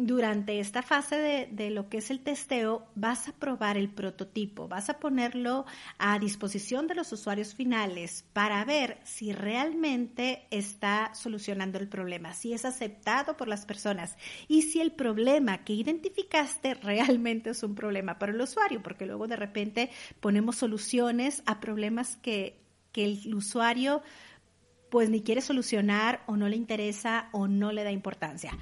durante 0.00 0.60
esta 0.60 0.82
fase 0.82 1.48
de, 1.50 1.70
lo 1.70 1.88
que 1.88 1.98
es 1.98 2.12
el 2.12 2.20
testeo, 2.20 2.86
vas 2.94 3.26
a 3.26 3.32
probar 3.32 3.76
el 3.76 3.90
prototipo, 3.90 4.68
vas 4.68 4.88
a 4.88 5.00
ponerlo 5.00 5.66
a 5.98 6.20
disposición 6.20 6.86
de 6.86 6.94
los 6.94 7.12
usuarios 7.12 7.52
finales 7.52 8.24
para 8.32 8.64
ver 8.64 8.98
si 9.02 9.32
realmente 9.32 10.46
está 10.52 11.12
solucionando 11.14 11.78
el 11.78 11.88
problema, 11.88 12.32
si 12.32 12.52
es 12.52 12.64
aceptado 12.64 13.36
por 13.36 13.48
las 13.48 13.66
personas 13.66 14.16
y 14.46 14.62
si 14.62 14.80
el 14.80 14.92
problema 14.92 15.64
que 15.64 15.72
identificaste 15.72 16.74
realmente 16.74 17.50
es 17.50 17.64
un 17.64 17.74
problema 17.74 18.20
para 18.20 18.30
el 18.30 18.40
usuario, 18.40 18.80
porque 18.80 19.04
luego 19.04 19.26
de 19.26 19.36
repente 19.36 19.90
ponemos 20.20 20.54
soluciones 20.54 21.42
a 21.44 21.58
problemas 21.58 22.16
que, 22.18 22.60
que 22.92 23.04
el 23.04 23.34
usuario 23.34 24.02
pues 24.90 25.10
ni 25.10 25.22
quiere 25.22 25.40
solucionar 25.40 26.22
o 26.26 26.36
no 26.36 26.48
le 26.48 26.56
interesa 26.56 27.30
o 27.32 27.48
no 27.48 27.72
le 27.72 27.82
da 27.82 27.90
importancia. 27.90 28.56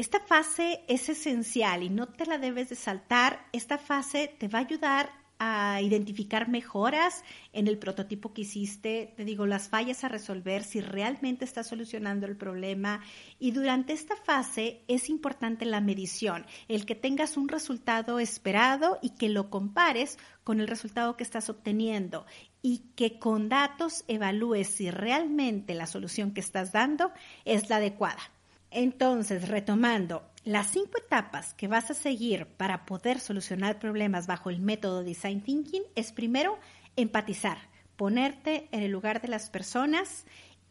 Esta 0.00 0.18
fase 0.18 0.82
es 0.88 1.10
esencial 1.10 1.82
y 1.82 1.90
no 1.90 2.06
te 2.06 2.24
la 2.24 2.38
debes 2.38 2.70
de 2.70 2.74
saltar. 2.74 3.46
Esta 3.52 3.76
fase 3.76 4.34
te 4.38 4.48
va 4.48 4.60
a 4.60 4.62
ayudar 4.62 5.10
a 5.38 5.82
identificar 5.82 6.48
mejoras 6.48 7.22
en 7.52 7.68
el 7.68 7.76
prototipo 7.76 8.32
que 8.32 8.40
hiciste, 8.40 9.12
te 9.14 9.26
digo, 9.26 9.44
las 9.44 9.68
fallas 9.68 10.02
a 10.02 10.08
resolver, 10.08 10.64
si 10.64 10.80
realmente 10.80 11.44
estás 11.44 11.66
solucionando 11.66 12.24
el 12.24 12.34
problema. 12.34 13.02
Y 13.38 13.50
durante 13.50 13.92
esta 13.92 14.16
fase 14.16 14.80
es 14.88 15.10
importante 15.10 15.66
la 15.66 15.82
medición, 15.82 16.46
el 16.68 16.86
que 16.86 16.94
tengas 16.94 17.36
un 17.36 17.48
resultado 17.48 18.20
esperado 18.20 18.98
y 19.02 19.10
que 19.10 19.28
lo 19.28 19.50
compares 19.50 20.18
con 20.44 20.60
el 20.60 20.66
resultado 20.66 21.18
que 21.18 21.24
estás 21.24 21.50
obteniendo 21.50 22.24
y 22.62 22.84
que 22.96 23.18
con 23.18 23.50
datos 23.50 24.06
evalúes 24.08 24.68
si 24.68 24.90
realmente 24.90 25.74
la 25.74 25.86
solución 25.86 26.32
que 26.32 26.40
estás 26.40 26.72
dando 26.72 27.12
es 27.44 27.68
la 27.68 27.76
adecuada. 27.76 28.22
Entonces, 28.70 29.48
retomando, 29.48 30.22
las 30.44 30.68
cinco 30.68 30.98
etapas 30.98 31.54
que 31.54 31.68
vas 31.68 31.90
a 31.90 31.94
seguir 31.94 32.46
para 32.46 32.86
poder 32.86 33.20
solucionar 33.20 33.78
problemas 33.78 34.26
bajo 34.26 34.48
el 34.48 34.60
método 34.60 35.02
Design 35.02 35.42
Thinking 35.42 35.82
es 35.96 36.12
primero 36.12 36.58
empatizar, 36.96 37.58
ponerte 37.96 38.68
en 38.72 38.82
el 38.82 38.90
lugar 38.90 39.20
de 39.20 39.28
las 39.28 39.50
personas 39.50 40.24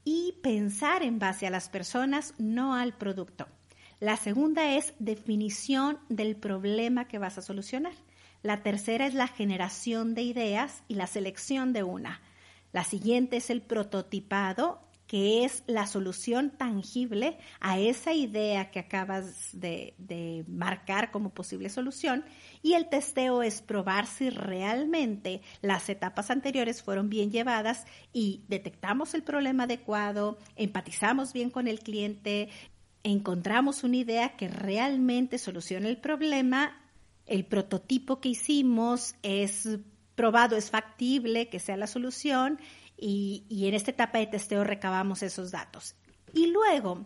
y 0.03 0.35
pensar 0.41 1.03
en 1.03 1.19
base 1.19 1.45
a 1.45 1.51
las 1.51 1.69
personas, 1.69 2.33
no 2.37 2.73
al 2.73 2.93
producto. 2.93 3.47
La 3.99 4.15
segunda 4.15 4.75
es 4.75 4.93
definición 4.99 5.99
del 6.07 6.37
problema 6.37 7.07
que 7.07 7.19
vas 7.19 7.37
a 7.37 7.41
solucionar. 7.41 7.93
La 8.41 8.63
tercera 8.63 9.05
es 9.05 9.13
la 9.13 9.27
generación 9.27 10.15
de 10.15 10.21
ideas 10.21 10.83
y 10.87 10.95
la 10.95 11.05
selección 11.05 11.73
de 11.73 11.83
una. 11.83 12.21
La 12.71 12.85
siguiente 12.85 13.37
es 13.37 13.49
el 13.49 13.61
prototipado 13.61 14.79
que 15.09 15.43
es 15.43 15.63
la 15.65 15.87
solución 15.87 16.51
tangible 16.51 17.39
a 17.59 17.79
esa 17.79 18.13
idea 18.13 18.69
que 18.69 18.77
acabas 18.77 19.49
de, 19.53 20.45
marcar 20.47 21.09
como 21.09 21.31
posible 21.31 21.69
solución. 21.69 22.23
Y 22.61 22.73
el 22.73 22.89
testeo 22.89 23.41
es 23.41 23.63
probar 23.63 24.05
si 24.05 24.29
realmente 24.29 25.41
las 25.63 25.89
etapas 25.89 26.29
anteriores 26.29 26.83
fueron 26.83 27.09
bien 27.09 27.31
llevadas 27.31 27.87
y 28.13 28.43
detectamos 28.49 29.15
el 29.15 29.23
problema 29.23 29.63
adecuado, 29.63 30.37
empatizamos 30.55 31.33
bien 31.33 31.49
con 31.49 31.67
el 31.67 31.79
cliente, 31.79 32.49
encontramos 33.01 33.83
una 33.83 33.97
idea 33.97 34.37
que 34.37 34.47
realmente 34.47 35.39
solucione 35.39 35.89
el 35.89 35.97
problema, 35.97 36.79
el 37.25 37.45
prototipo 37.45 38.21
que 38.21 38.29
hicimos 38.29 39.15
es 39.23 39.79
probado, 40.13 40.55
es 40.55 40.69
factible 40.69 41.49
que 41.49 41.57
sea 41.57 41.77
la 41.77 41.87
solución 41.87 42.59
y, 42.99 43.67
en 43.67 43.73
esta 43.73 43.91
etapa 43.91 44.17
de 44.17 44.27
testeo 44.27 44.63
recabamos 44.63 45.23
esos 45.23 45.51
datos. 45.51 45.95
Y 46.33 46.47
luego, 46.47 47.05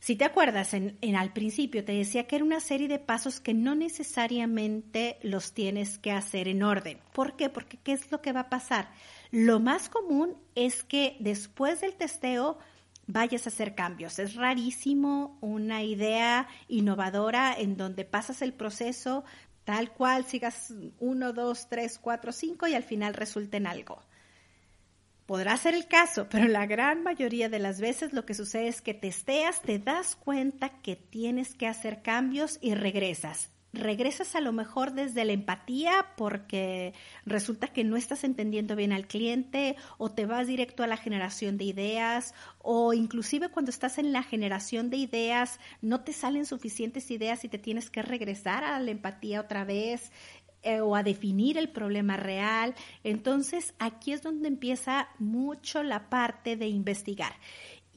si 0.00 0.16
te 0.16 0.24
acuerdas, 0.24 0.74
en, 0.74 0.98
al 1.16 1.32
principio 1.32 1.84
te 1.84 1.92
decía 1.92 2.26
que 2.26 2.36
era 2.36 2.44
una 2.44 2.60
serie 2.60 2.88
de 2.88 2.98
pasos 2.98 3.40
que 3.40 3.54
no 3.54 3.74
necesariamente 3.74 5.18
los 5.22 5.52
tienes 5.52 5.98
que 5.98 6.12
hacer 6.12 6.48
en 6.48 6.62
orden. 6.62 6.98
¿Por 7.12 7.36
qué? 7.36 7.48
Porque 7.48 7.78
¿qué 7.78 7.92
es 7.92 8.10
lo 8.10 8.20
que 8.20 8.32
va 8.32 8.40
a 8.40 8.48
pasar? 8.48 8.90
Lo 9.30 9.60
más 9.60 9.88
común 9.88 10.36
es 10.54 10.82
que 10.82 11.16
después 11.20 11.80
del 11.80 11.94
testeo 11.94 12.58
vayas 13.06 13.46
a 13.46 13.50
hacer 13.50 13.74
cambios. 13.74 14.18
Es 14.18 14.34
rarísimo 14.34 15.38
una 15.40 15.82
idea 15.82 16.48
innovadora 16.68 17.54
en 17.56 17.76
donde 17.76 18.04
pasas 18.04 18.42
el 18.42 18.52
proceso, 18.52 19.24
tal 19.64 19.92
cual 19.92 20.24
sigas 20.24 20.72
uno, 20.98 21.32
dos, 21.32 21.68
tres, 21.68 21.98
cuatro, 21.98 22.32
cinco 22.32 22.66
y 22.66 22.74
al 22.74 22.82
final 22.82 23.14
resulte 23.14 23.56
en 23.56 23.66
algo. 23.66 24.02
Podrá 25.30 25.56
ser 25.56 25.76
el 25.76 25.86
caso, 25.86 26.26
pero 26.28 26.48
la 26.48 26.66
gran 26.66 27.04
mayoría 27.04 27.48
de 27.48 27.60
las 27.60 27.80
veces 27.80 28.12
lo 28.12 28.26
que 28.26 28.34
sucede 28.34 28.66
es 28.66 28.82
que 28.82 28.94
testeas, 28.94 29.62
te 29.62 29.78
das 29.78 30.16
cuenta 30.16 30.80
que 30.82 30.96
tienes 30.96 31.54
que 31.54 31.68
hacer 31.68 32.02
cambios 32.02 32.58
y 32.60 32.74
regresas. 32.74 33.48
Regresas 33.72 34.34
a 34.34 34.40
lo 34.40 34.50
mejor 34.50 34.94
desde 34.94 35.24
la 35.24 35.30
empatía 35.30 36.04
porque 36.16 36.92
resulta 37.24 37.68
que 37.68 37.84
no 37.84 37.96
estás 37.96 38.24
entendiendo 38.24 38.74
bien 38.74 38.92
al 38.92 39.06
cliente 39.06 39.76
o 39.98 40.10
te 40.10 40.26
vas 40.26 40.48
directo 40.48 40.82
a 40.82 40.88
la 40.88 40.96
generación 40.96 41.56
de 41.56 41.66
ideas 41.66 42.34
o 42.58 42.92
inclusive 42.92 43.50
cuando 43.50 43.70
estás 43.70 43.98
en 43.98 44.12
la 44.12 44.24
generación 44.24 44.90
de 44.90 44.96
ideas 44.96 45.60
no 45.80 46.00
te 46.00 46.12
salen 46.12 46.46
suficientes 46.46 47.12
ideas 47.12 47.44
y 47.44 47.48
te 47.48 47.58
tienes 47.58 47.90
que 47.90 48.02
regresar 48.02 48.64
a 48.64 48.80
la 48.80 48.90
empatía 48.90 49.40
otra 49.40 49.64
vez 49.64 50.10
eh, 50.62 50.80
o 50.80 50.94
a 50.94 51.02
definir 51.02 51.56
el 51.58 51.70
problema 51.70 52.16
real. 52.16 52.74
Entonces 53.04 53.74
aquí 53.78 54.12
es 54.12 54.22
donde 54.22 54.48
empieza 54.48 55.08
mucho 55.18 55.82
la 55.82 56.10
parte 56.10 56.56
de 56.56 56.68
investigar. 56.68 57.32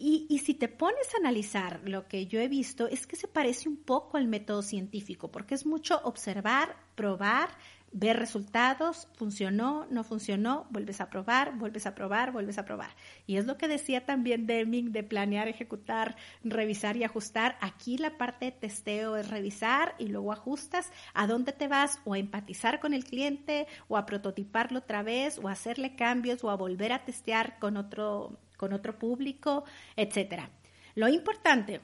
Y, 0.05 0.39
si 0.39 0.53
te 0.53 0.67
pones 0.67 1.13
a 1.13 1.19
analizar 1.19 1.79
lo 1.85 2.07
que 2.07 2.25
yo 2.25 2.39
he 2.41 2.49
visto, 2.49 2.87
es 2.87 3.07
que 3.07 3.15
se 3.15 3.27
parece 3.27 3.69
un 3.69 3.77
poco 3.77 4.17
al 4.17 4.27
método 4.27 4.61
científico, 4.61 5.31
porque 5.31 5.55
es 5.55 5.65
mucho 5.65 6.01
observar, 6.03 6.75
probar, 6.95 7.49
ver 7.93 8.17
resultados, 8.17 9.07
funcionó, 9.13 9.85
no 9.89 10.03
funcionó, 10.03 10.65
vuelves 10.71 10.99
a 10.99 11.09
probar, 11.09 11.57
vuelves 11.57 11.85
a 11.85 11.93
probar, 11.93 12.31
vuelves 12.31 12.57
a 12.57 12.65
probar. 12.65 12.89
Y 13.27 13.37
es 13.37 13.45
lo 13.45 13.57
que 13.57 13.67
decía 13.67 14.05
también 14.05 14.47
Deming 14.47 14.91
de 14.91 15.03
planear, 15.03 15.47
ejecutar, 15.47 16.15
revisar 16.43 16.97
y 16.97 17.03
ajustar. 17.03 17.55
Aquí 17.61 17.97
la 17.97 18.17
parte 18.17 18.45
de 18.45 18.51
testeo 18.51 19.15
es 19.15 19.29
revisar 19.29 19.93
y 19.99 20.07
luego 20.07 20.33
ajustas 20.33 20.91
a 21.13 21.27
dónde 21.27 21.53
te 21.53 21.67
vas 21.67 21.99
o 22.03 22.15
a 22.15 22.19
empatizar 22.19 22.79
con 22.79 22.93
el 22.93 23.05
cliente 23.05 23.67
o 23.87 23.95
a 23.95 24.05
prototiparlo 24.05 24.79
otra 24.79 25.03
vez 25.03 25.37
o 25.37 25.47
a 25.47 25.51
hacerle 25.51 25.95
cambios 25.95 26.43
o 26.43 26.49
a 26.49 26.55
volver 26.55 26.91
a 26.91 27.05
testear 27.05 27.59
con 27.59 27.77
otro 27.77 28.39
con 28.57 28.71
otro 28.71 28.97
público, 28.97 29.65
etcétera. 29.97 30.49
Lo 30.95 31.09
importante 31.09 31.81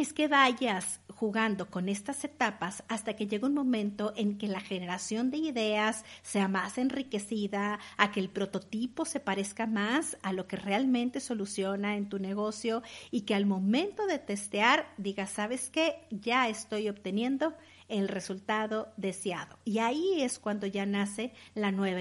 es 0.00 0.14
que 0.14 0.28
vayas 0.28 1.00
jugando 1.14 1.68
con 1.70 1.90
estas 1.90 2.24
etapas 2.24 2.82
hasta 2.88 3.14
que 3.14 3.26
llegue 3.26 3.44
un 3.44 3.52
momento 3.52 4.14
en 4.16 4.38
que 4.38 4.48
la 4.48 4.60
generación 4.60 5.30
de 5.30 5.36
ideas 5.36 6.06
sea 6.22 6.48
más 6.48 6.78
enriquecida, 6.78 7.78
a 7.98 8.10
que 8.10 8.20
el 8.20 8.30
prototipo 8.30 9.04
se 9.04 9.20
parezca 9.20 9.66
más 9.66 10.16
a 10.22 10.32
lo 10.32 10.46
que 10.46 10.56
realmente 10.56 11.20
soluciona 11.20 11.96
en 11.96 12.08
tu 12.08 12.18
negocio 12.18 12.82
y 13.10 13.22
que 13.22 13.34
al 13.34 13.44
momento 13.44 14.06
de 14.06 14.18
testear 14.18 14.86
digas, 14.96 15.30
¿sabes 15.30 15.68
qué? 15.68 16.06
Ya 16.10 16.48
estoy 16.48 16.88
obteniendo 16.88 17.54
el 17.88 18.08
resultado 18.08 18.94
deseado. 18.96 19.58
Y 19.66 19.80
ahí 19.80 20.22
es 20.22 20.38
cuando 20.38 20.66
ya 20.66 20.86
nace 20.86 21.34
la 21.54 21.72
nueva 21.72 22.00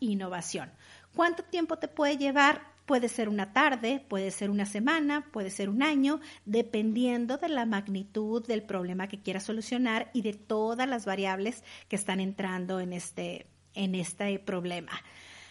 innovación. 0.00 0.72
¿Cuánto 1.14 1.44
tiempo 1.44 1.76
te 1.78 1.86
puede 1.86 2.16
llevar? 2.16 2.77
Puede 2.88 3.10
ser 3.10 3.28
una 3.28 3.52
tarde, 3.52 4.02
puede 4.08 4.30
ser 4.30 4.48
una 4.48 4.64
semana, 4.64 5.28
puede 5.30 5.50
ser 5.50 5.68
un 5.68 5.82
año, 5.82 6.20
dependiendo 6.46 7.36
de 7.36 7.50
la 7.50 7.66
magnitud 7.66 8.46
del 8.46 8.62
problema 8.62 9.08
que 9.08 9.20
quieras 9.20 9.44
solucionar 9.44 10.10
y 10.14 10.22
de 10.22 10.32
todas 10.32 10.88
las 10.88 11.04
variables 11.04 11.62
que 11.88 11.96
están 11.96 12.18
entrando 12.18 12.80
en 12.80 12.94
este, 12.94 13.46
en 13.74 13.94
este 13.94 14.38
problema. 14.38 14.92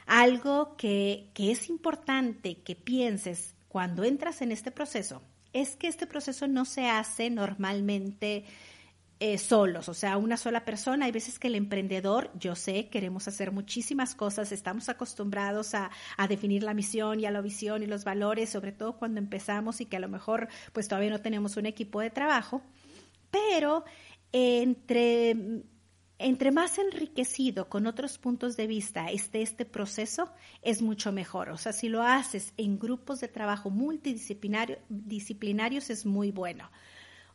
Algo 0.07 0.75
que, 0.77 1.29
que 1.35 1.51
es 1.51 1.69
importante 1.69 2.63
que 2.63 2.75
pienses 2.75 3.53
cuando 3.67 4.03
entras 4.03 4.41
en 4.41 4.51
este 4.51 4.71
proceso 4.71 5.21
es 5.53 5.75
que 5.75 5.89
este 5.89 6.07
proceso 6.07 6.47
no 6.47 6.65
se 6.65 6.89
hace 6.89 7.29
normalmente 7.29 8.45
eh, 9.19 9.37
solos, 9.37 9.89
o 9.89 9.93
sea, 9.93 10.17
una 10.17 10.37
sola 10.37 10.65
persona. 10.65 11.05
Hay 11.05 11.11
veces 11.11 11.39
que 11.39 11.47
el 11.47 11.55
emprendedor, 11.55 12.31
yo 12.39 12.55
sé, 12.55 12.89
queremos 12.89 13.27
hacer 13.27 13.51
muchísimas 13.51 14.15
cosas, 14.15 14.51
estamos 14.51 14.89
acostumbrados 14.89 15.73
a, 15.73 15.89
a, 16.17 16.27
definir 16.27 16.63
la 16.63 16.73
misión 16.73 17.19
y 17.19 17.25
a 17.25 17.31
la 17.31 17.41
visión 17.41 17.83
y 17.83 17.87
los 17.87 18.03
valores, 18.03 18.49
sobre 18.49 18.71
todo 18.71 18.97
cuando 18.97 19.19
empezamos 19.19 19.81
y 19.81 19.85
que 19.85 19.97
a 19.97 20.01
lo 20.01 20.09
mejor 20.09 20.47
pues 20.73 20.87
todavía 20.87 21.09
no 21.09 21.21
tenemos 21.21 21.57
un 21.57 21.65
equipo 21.65 22.01
de 22.01 22.09
trabajo, 22.09 22.61
pero 23.31 23.83
entre 24.31 25.63
entre 26.19 26.51
más 26.51 26.77
enriquecido 26.79 27.69
con 27.69 27.85
otros 27.85 28.17
puntos 28.17 28.57
de 28.57 28.67
vista 28.67 29.11
esté 29.11 29.41
este 29.41 29.65
proceso, 29.65 30.31
es 30.61 30.81
mucho 30.81 31.11
mejor. 31.11 31.49
O 31.49 31.57
sea, 31.57 31.73
si 31.73 31.89
lo 31.89 32.01
haces 32.01 32.53
en 32.57 32.79
grupos 32.79 33.19
de 33.19 33.27
trabajo 33.27 33.69
multidisciplinarios, 33.69 35.89
es 35.89 36.05
muy 36.05 36.31
bueno. 36.31 36.71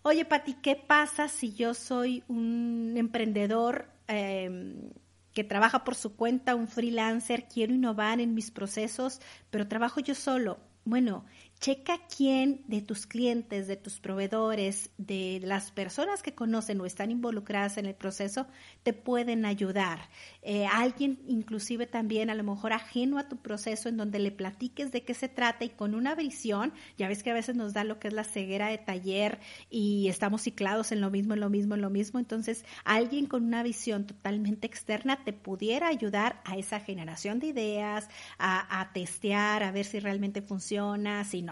Oye, 0.05 0.25
Pati, 0.25 0.55
¿qué 0.55 0.75
pasa 0.75 1.29
si 1.29 1.53
yo 1.53 1.75
soy 1.75 2.25
un 2.27 2.95
emprendedor 2.97 3.89
em, 4.09 4.91
que 5.33 5.45
trabaja 5.45 5.85
por 5.85 5.95
su 5.95 6.17
cuenta, 6.17 6.57
un 6.57 6.67
freelancer, 6.67 7.47
quiero 7.47 7.73
innovar 7.73 8.21
en 8.21 8.35
mis 8.35 8.51
procesos, 8.51 9.21
pero 9.51 9.69
trabajo 9.69 10.01
yo 10.01 10.17
solo? 10.17 10.59
Bueno, 10.85 11.25
checa 11.63 12.01
quién 12.15 12.65
de 12.67 12.83
tus 12.83 13.07
clientes, 13.07 13.69
de 13.69 13.77
tus 13.77 14.01
proveedores, 14.01 14.91
de 14.99 15.41
las 15.45 15.71
personas 15.71 16.21
que 16.21 16.35
conocen 16.35 16.81
o 16.81 16.87
están 16.87 17.13
involucradas 17.13 17.79
en 17.79 17.87
el 17.87 17.95
proceso, 17.95 18.49
te 18.83 18.93
pueden 18.93 19.47
ayudar. 19.47 20.09
Eh, 20.43 20.67
alguien 20.67 21.21
inclusive 21.29 21.87
también 21.87 22.31
a 22.31 22.35
lo 22.35 22.43
mejor 22.43 22.73
ajeno 22.73 23.17
a 23.17 23.29
tu 23.29 23.37
proceso 23.37 23.89
en 23.89 23.97
donde 23.97 24.19
le 24.19 24.33
platiques 24.33 24.91
de 24.91 25.05
qué 25.05 25.15
se 25.15 25.29
trata 25.29 25.65
y 25.65 25.69
con 25.69 25.95
una 25.95 26.17
visión, 26.17 26.73
ya 26.99 27.07
ves 27.07 27.23
que 27.23 27.31
a 27.31 27.35
veces 27.35 27.55
nos 27.55 27.73
da 27.73 27.85
lo 27.85 28.01
que 28.01 28.09
es 28.09 28.15
la 28.15 28.25
ceguera 28.25 28.67
de 28.67 28.79
taller 28.79 29.39
y 29.71 30.09
estamos 30.09 30.43
ciclados 30.43 30.91
en 30.91 31.01
lo 31.01 31.13
mismo, 31.13 31.35
en 31.35 31.41
lo 31.41 31.49
mismo, 31.49 31.77
en 31.77 31.81
lo 31.81 31.91
mismo, 31.91 32.19
entonces 32.19 32.65
alguien 32.83 33.27
con 33.27 33.45
una 33.45 33.63
visión 33.63 34.05
totalmente 34.05 34.67
externa 34.67 35.23
te 35.23 35.33
pudiera 35.33 35.87
ayudar 35.87 36.43
a 36.45 36.57
esa 36.57 36.81
generación 36.81 37.39
de 37.39 37.47
ideas, 37.47 38.09
a, 38.37 38.81
a 38.81 38.93
testear, 38.93 39.63
a 39.63 39.71
ver 39.71 39.85
si 39.85 40.01
realmente 40.01 40.43
funciona, 40.43 41.23
si 41.23 41.43
no. 41.43 41.52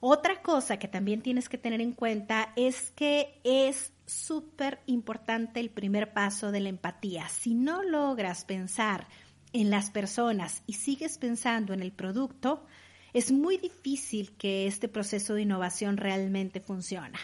Otra 0.00 0.42
cosa 0.42 0.78
que 0.78 0.86
también 0.86 1.22
tienes 1.22 1.48
que 1.48 1.58
tener 1.58 1.80
en 1.80 1.92
cuenta 1.92 2.52
es 2.54 2.92
que 2.92 3.40
es 3.42 3.92
súper 4.06 4.80
importante 4.86 5.58
el 5.58 5.70
primer 5.70 6.12
paso 6.12 6.52
de 6.52 6.60
la 6.60 6.68
empatía. 6.68 7.28
Si 7.28 7.54
no 7.54 7.82
logras 7.82 8.44
pensar 8.44 9.08
en 9.52 9.70
las 9.70 9.90
personas 9.90 10.62
y 10.66 10.74
sigues 10.74 11.18
pensando 11.18 11.74
en 11.74 11.82
el 11.82 11.90
producto, 11.90 12.64
es 13.12 13.32
muy 13.32 13.56
difícil 13.56 14.36
que 14.36 14.66
este 14.68 14.88
proceso 14.88 15.34
de 15.34 15.42
innovación 15.42 15.96
realmente 15.96 16.60
funcione. 16.60 17.18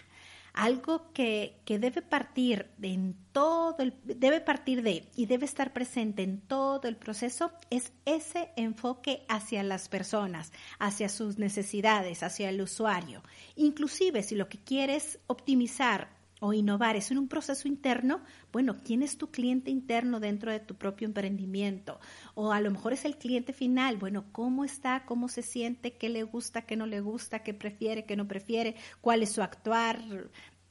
Algo 0.55 1.13
que, 1.13 1.61
debe 1.67 2.01
partir 2.01 2.71
en 2.81 3.17
todo 3.33 3.77
el, 3.81 3.93
debe 4.05 4.41
partir 4.41 4.83
de 4.83 5.05
y 5.17 5.27
debe 5.27 5.47
estar 5.47 5.73
presente 5.73 6.23
en 6.23 6.41
todo 6.41 6.87
el 6.87 6.97
proceso 6.97 7.51
es 7.71 7.93
ese 8.05 8.51
enfoque 8.57 9.27
hacia 9.29 9.65
las 9.65 9.89
personas, 9.89 10.53
hacia 10.79 11.09
sus 11.09 11.39
necesidades, 11.39 12.23
hacia 12.23 12.51
el 12.51 12.63
usuario. 12.63 13.23
Inclusive 13.57 14.23
si 14.23 14.37
lo 14.37 14.49
que 14.49 14.59
quieres 14.59 15.19
optimizar 15.27 16.09
o 16.45 16.53
innovar 16.53 16.95
es 16.95 17.11
en 17.11 17.17
un 17.17 17.27
proceso 17.27 17.69
interno, 17.69 18.21
bueno, 18.53 18.77
¿quién 18.85 19.03
es 19.03 19.17
tu 19.17 19.31
cliente 19.31 19.71
interno 19.71 20.21
dentro 20.21 20.53
de 20.53 20.61
tu 20.61 20.75
propio 20.75 21.07
emprendimiento? 21.07 21.99
O 22.35 22.53
a 22.53 22.61
lo 22.61 22.71
mejor 22.71 22.93
es 22.93 23.07
el 23.07 23.17
cliente 23.17 23.55
final, 23.55 23.97
bueno, 23.97 24.27
¿cómo 24.31 24.63
está? 24.63 25.07
¿Cómo 25.07 25.29
se 25.29 25.41
siente? 25.41 25.95
¿Qué 25.95 26.11
le 26.11 26.23
gusta? 26.23 26.61
¿Qué 26.61 26.77
no 26.77 26.85
le 26.85 27.01
gusta? 27.01 27.39
¿Qué 27.39 27.55
prefiere? 27.55 28.05
¿Qué 28.05 28.15
no 28.15 28.29
prefiere? 28.29 28.77
¿Cuál 29.01 29.23
es 29.23 29.33
su 29.33 29.41
actuar? 29.41 29.99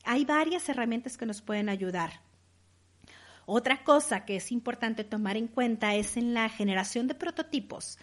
Hay 0.04 0.26
varias 0.26 0.70
herramientas 0.70 1.18
que 1.18 1.26
nos 1.26 1.42
pueden 1.42 1.70
ayudar. 1.70 2.22
Otra 3.48 3.84
cosa 3.84 4.26
que 4.26 4.36
es 4.36 4.52
importante 4.52 5.04
tomar 5.04 5.38
en 5.38 5.48
cuenta 5.48 5.96
es 5.96 6.18
en 6.18 6.36
la 6.36 6.50
generación 6.50 7.08
de 7.08 7.16
prototipos. 7.16 7.98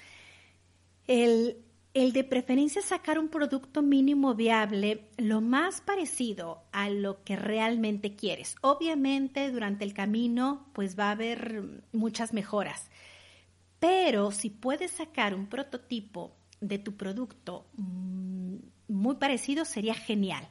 El, 1.06 1.56
el 1.92 2.12
de 2.12 2.22
preferencia 2.22 2.82
sacar 2.82 3.18
un 3.18 3.28
producto 3.28 3.82
mínimo 3.82 4.34
viable 4.34 5.08
lo 5.16 5.40
más 5.40 5.80
parecido 5.80 6.62
a 6.72 6.88
lo 6.88 7.24
que 7.24 7.36
realmente 7.36 8.14
quieres. 8.14 8.54
Obviamente 8.60 9.50
durante 9.50 9.84
el 9.84 9.92
camino 9.92 10.68
pues 10.72 10.98
va 10.98 11.08
a 11.08 11.12
haber 11.12 11.82
muchas 11.92 12.32
mejoras, 12.32 12.88
pero 13.80 14.30
si 14.30 14.50
puedes 14.50 14.92
sacar 14.92 15.34
un 15.34 15.46
prototipo 15.46 16.36
de 16.60 16.78
tu 16.78 16.96
producto 16.96 17.66
mm, 17.76 18.56
muy 18.88 19.16
parecido 19.16 19.64
sería 19.64 19.94
genial. 19.94 20.46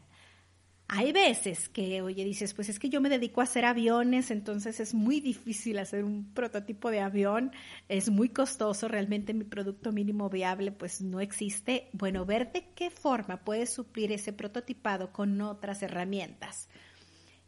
Hay 0.91 1.11
veces 1.11 1.69
que, 1.69 2.01
oye, 2.01 2.25
dices, 2.25 2.55
pues 2.55 2.67
es 2.67 2.79
que 2.79 2.89
yo 2.89 2.99
me 2.99 3.09
dedico 3.09 3.41
a 3.41 3.43
hacer 3.43 3.63
aviones, 3.63 4.31
entonces 4.31 4.79
es 4.79 4.95
muy 4.95 5.19
difícil 5.19 5.77
hacer 5.77 6.03
un 6.03 6.33
prototipo 6.33 6.89
de 6.89 6.99
avión, 6.99 7.51
es 7.89 8.09
muy 8.09 8.29
costoso, 8.29 8.87
realmente 8.87 9.35
mi 9.35 9.43
producto 9.43 9.91
mínimo 9.91 10.31
viable 10.31 10.71
pues 10.71 10.99
no 10.99 11.19
existe. 11.19 11.89
Bueno, 11.93 12.25
ver 12.25 12.51
de 12.51 12.65
qué 12.73 12.89
forma 12.89 13.45
puedes 13.45 13.71
suplir 13.71 14.11
ese 14.11 14.33
prototipado 14.33 15.13
con 15.13 15.39
otras 15.41 15.83
herramientas. 15.83 16.69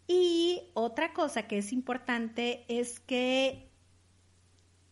Y 0.06 0.62
otra 0.75 1.12
cosa 1.12 1.47
que 1.47 1.58
es 1.58 1.73
importante 1.73 2.63
es 2.67 2.99
que 2.99 3.71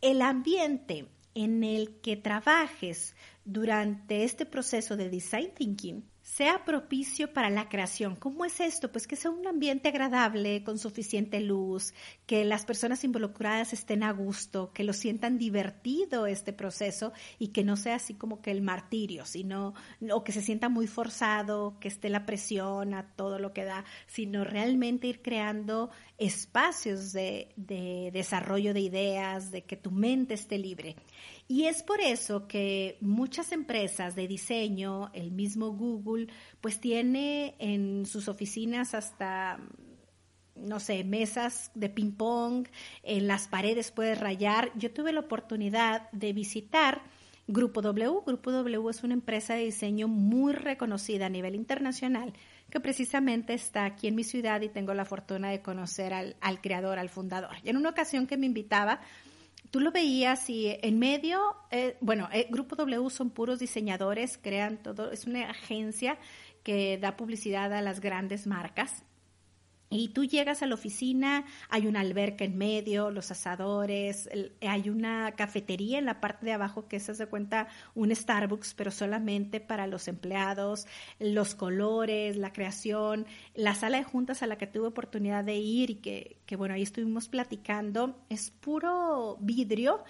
el 0.02 0.24
ambiente 0.24 1.08
en 1.36 1.64
el 1.64 2.02
que 2.02 2.18
trabajes 2.18 3.16
durante 3.46 4.24
este 4.24 4.48
proceso 4.48 4.98
de 4.98 5.12
design 5.12 5.52
thinking 5.54 6.09
sea 6.36 6.63
propicio 6.63 7.34
para 7.34 7.50
la 7.50 7.70
creación. 7.70 8.15
¿Cómo 8.15 8.46
es 8.46 8.60
esto? 8.60 8.92
Pues 8.92 9.08
que 9.08 9.15
sea 9.15 9.32
un 9.32 9.48
ambiente 9.48 9.89
agradable, 9.89 10.63
con 10.63 10.78
suficiente 10.78 11.39
luz, 11.42 11.94
que 12.28 12.46
las 12.46 12.65
personas 12.65 13.04
involucradas 13.04 13.74
estén 13.74 14.04
a 14.04 14.12
gusto, 14.12 14.72
que 14.72 14.84
lo 14.84 14.94
sientan 14.94 15.39
divertido 15.39 16.28
este 16.28 16.54
proceso 16.54 17.13
y 17.39 17.48
que 17.48 17.63
no 17.63 17.76
sea 17.76 17.96
así 17.96 18.13
como 18.13 18.42
que 18.42 18.52
el 18.52 18.62
martirio, 18.62 19.26
sino 19.26 19.74
o 20.12 20.24
que 20.24 20.32
se 20.32 20.44
sienta 20.44 20.70
muy 20.70 20.86
forzado, 20.86 21.80
que 21.80 21.88
esté 21.88 22.10
la 22.10 22.28
presión 22.28 22.94
a 22.94 23.15
todo 23.15 23.39
lo 23.39 23.52
que 23.52 23.65
da, 23.65 23.84
sino 24.06 24.44
realmente 24.44 25.08
ir 25.08 25.24
creando 25.24 25.89
espacios 26.20 27.12
de, 27.12 27.50
de 27.56 28.12
desarrollo 28.13 28.76
de 28.76 28.82
ideas, 28.82 29.50
de 29.50 29.63
que 29.63 29.78
tu 29.78 29.89
mente 29.89 30.36
esté 30.36 30.60
libre. 30.60 30.96
Y 31.52 31.66
es 31.66 31.82
por 31.82 32.00
eso 32.00 32.48
que 32.48 33.00
muchas 33.02 33.52
empresas 33.52 34.16
de 34.16 34.28
diseño, 34.28 35.10
el 35.14 35.32
mismo 35.32 35.72
Google, 35.72 36.28
pues 36.62 36.80
tiene 36.80 37.56
en 37.58 38.06
sus 38.06 38.28
oficinas 38.28 38.94
hasta 38.94 39.60
no 40.56 40.80
sé, 40.80 41.04
mesas 41.04 41.72
de 41.74 41.90
ping 41.90 42.12
pong, 42.12 42.68
en 43.02 43.28
las 43.28 43.48
paredes 43.48 43.92
puedes 43.92 44.20
rayar. 44.20 44.72
Yo 44.76 44.92
tuve 44.92 45.12
la 45.12 45.22
oportunidad 45.22 46.12
de 46.12 46.34
visitar 46.34 47.02
Grupo 47.48 47.82
W. 47.82 48.22
Grupo 48.28 48.52
W 48.52 48.90
es 48.92 49.04
una 49.04 49.16
empresa 49.16 49.56
de 49.56 49.64
diseño 49.64 50.08
muy 50.08 50.54
reconocida 50.54 51.26
a 51.26 51.30
nivel 51.30 51.56
internacional 51.56 52.34
que 52.70 52.80
precisamente 52.80 53.56
está 53.56 53.86
aquí 53.86 54.08
en 54.08 54.14
mi 54.14 54.24
ciudad 54.24 54.62
y 54.62 54.70
tengo 54.70 54.94
la 54.94 55.06
fortuna 55.06 55.50
de 55.50 55.64
conocer 55.64 56.14
al, 56.14 56.36
al 56.42 56.62
creador, 56.62 57.00
al 57.00 57.10
fundador. 57.10 57.56
Y 57.64 57.70
en 57.70 57.78
una 57.78 57.90
ocasión 57.90 58.28
que 58.28 58.38
me 58.38 58.46
invitaba, 58.46 59.02
tú 59.72 59.80
lo 59.80 59.92
veías 59.92 60.50
y 60.50 60.78
en 60.82 61.00
medio, 61.00 61.56
eh, 61.72 61.98
bueno, 62.02 62.30
el 62.32 62.42
eh, 62.42 62.48
Grupo 62.50 62.76
W 62.76 63.10
son 63.10 63.30
puros 63.30 63.60
diseñadores, 63.60 64.38
crean 64.38 64.82
todo, 64.82 65.12
es 65.12 65.26
una 65.26 65.50
agencia 65.50 66.18
que 66.64 66.98
da 66.98 67.16
publicidad 67.18 67.74
a 67.74 67.82
las 67.82 68.00
grandes 68.00 68.48
marcas 68.48 69.04
y 69.89 70.10
tú 70.10 70.23
llegas 70.23 70.62
a 70.62 70.67
la 70.67 70.75
oficina, 70.75 71.45
hay 71.69 71.88
una 71.88 72.02
alberca 72.02 72.45
en 72.45 72.58
medio, 72.58 73.10
los 73.10 73.32
asadores, 73.32 74.30
hay 74.62 74.89
una 74.89 75.32
cafetería 75.32 75.97
en 75.97 76.06
la 76.06 76.19
parte 76.19 76.45
de 76.45 76.54
abajo 76.54 76.88
que 76.88 76.99
se 76.99 77.13
hace 77.13 77.25
cuenta 77.25 77.67
un 77.95 78.15
Starbucks, 78.15 78.75
pero 78.75 78.91
solamente 78.91 79.60
para 79.60 79.88
los 79.88 80.08
empleados, 80.08 80.86
los 81.19 81.56
colores, 81.56 82.38
la 82.38 82.54
creación, 82.54 83.25
la 83.56 83.73
sala 83.73 83.97
de 83.97 84.04
juntas 84.04 84.43
a 84.43 84.47
la 84.47 84.58
que 84.58 84.67
tuve 84.67 84.88
oportunidad 84.88 85.43
de 85.43 85.56
ir 85.56 85.89
y 85.89 85.95
que, 85.95 86.38
que 86.45 86.56
bueno, 86.56 86.75
ahí 86.75 86.84
estuvimos 86.84 87.28
platicando, 87.28 88.15
es 88.30 88.52
puro 88.52 89.38
vidrio 89.39 90.04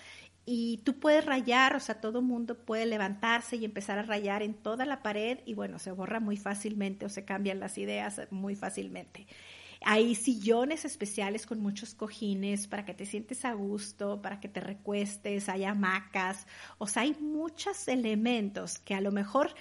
y 0.46 0.78
tú 0.80 1.00
puedes 1.00 1.26
rayar, 1.26 1.76
o 1.76 1.80
sea, 1.80 2.02
todo 2.02 2.22
mundo 2.22 2.56
puede 2.56 2.86
levantarse 2.86 3.56
y 3.56 3.66
empezar 3.66 4.00
a 4.00 4.04
rayar 4.04 4.42
en 4.42 4.56
toda 4.56 4.86
la 4.86 5.04
pared 5.04 5.40
y 5.46 5.54
bueno, 5.54 5.80
se 5.80 5.92
borra 5.92 6.20
muy 6.20 6.38
fácilmente 6.38 7.06
o 7.06 7.10
se 7.10 7.24
cambian 7.24 7.60
las 7.60 7.78
ideas 7.78 8.20
muy 8.32 8.56
fácilmente. 8.56 9.28
Hay 9.82 10.16
sillones 10.16 10.84
especiales 10.84 11.46
con 11.46 11.62
muchos 11.62 11.94
cojines 11.94 12.68
para 12.68 12.86
que 12.86 12.94
te 12.94 13.06
sientes 13.06 13.46
a 13.46 13.54
gusto, 13.54 14.22
para 14.22 14.40
que 14.40 14.50
te 14.50 14.60
recuestes, 14.60 15.48
hay 15.48 15.64
hamacas, 15.64 16.48
o 16.78 16.88
sea, 16.88 17.04
hay 17.04 17.16
muchos 17.20 17.88
elementos 17.88 18.78
que 18.80 18.94
a 18.94 19.02
lo 19.02 19.12
mejor 19.12 19.54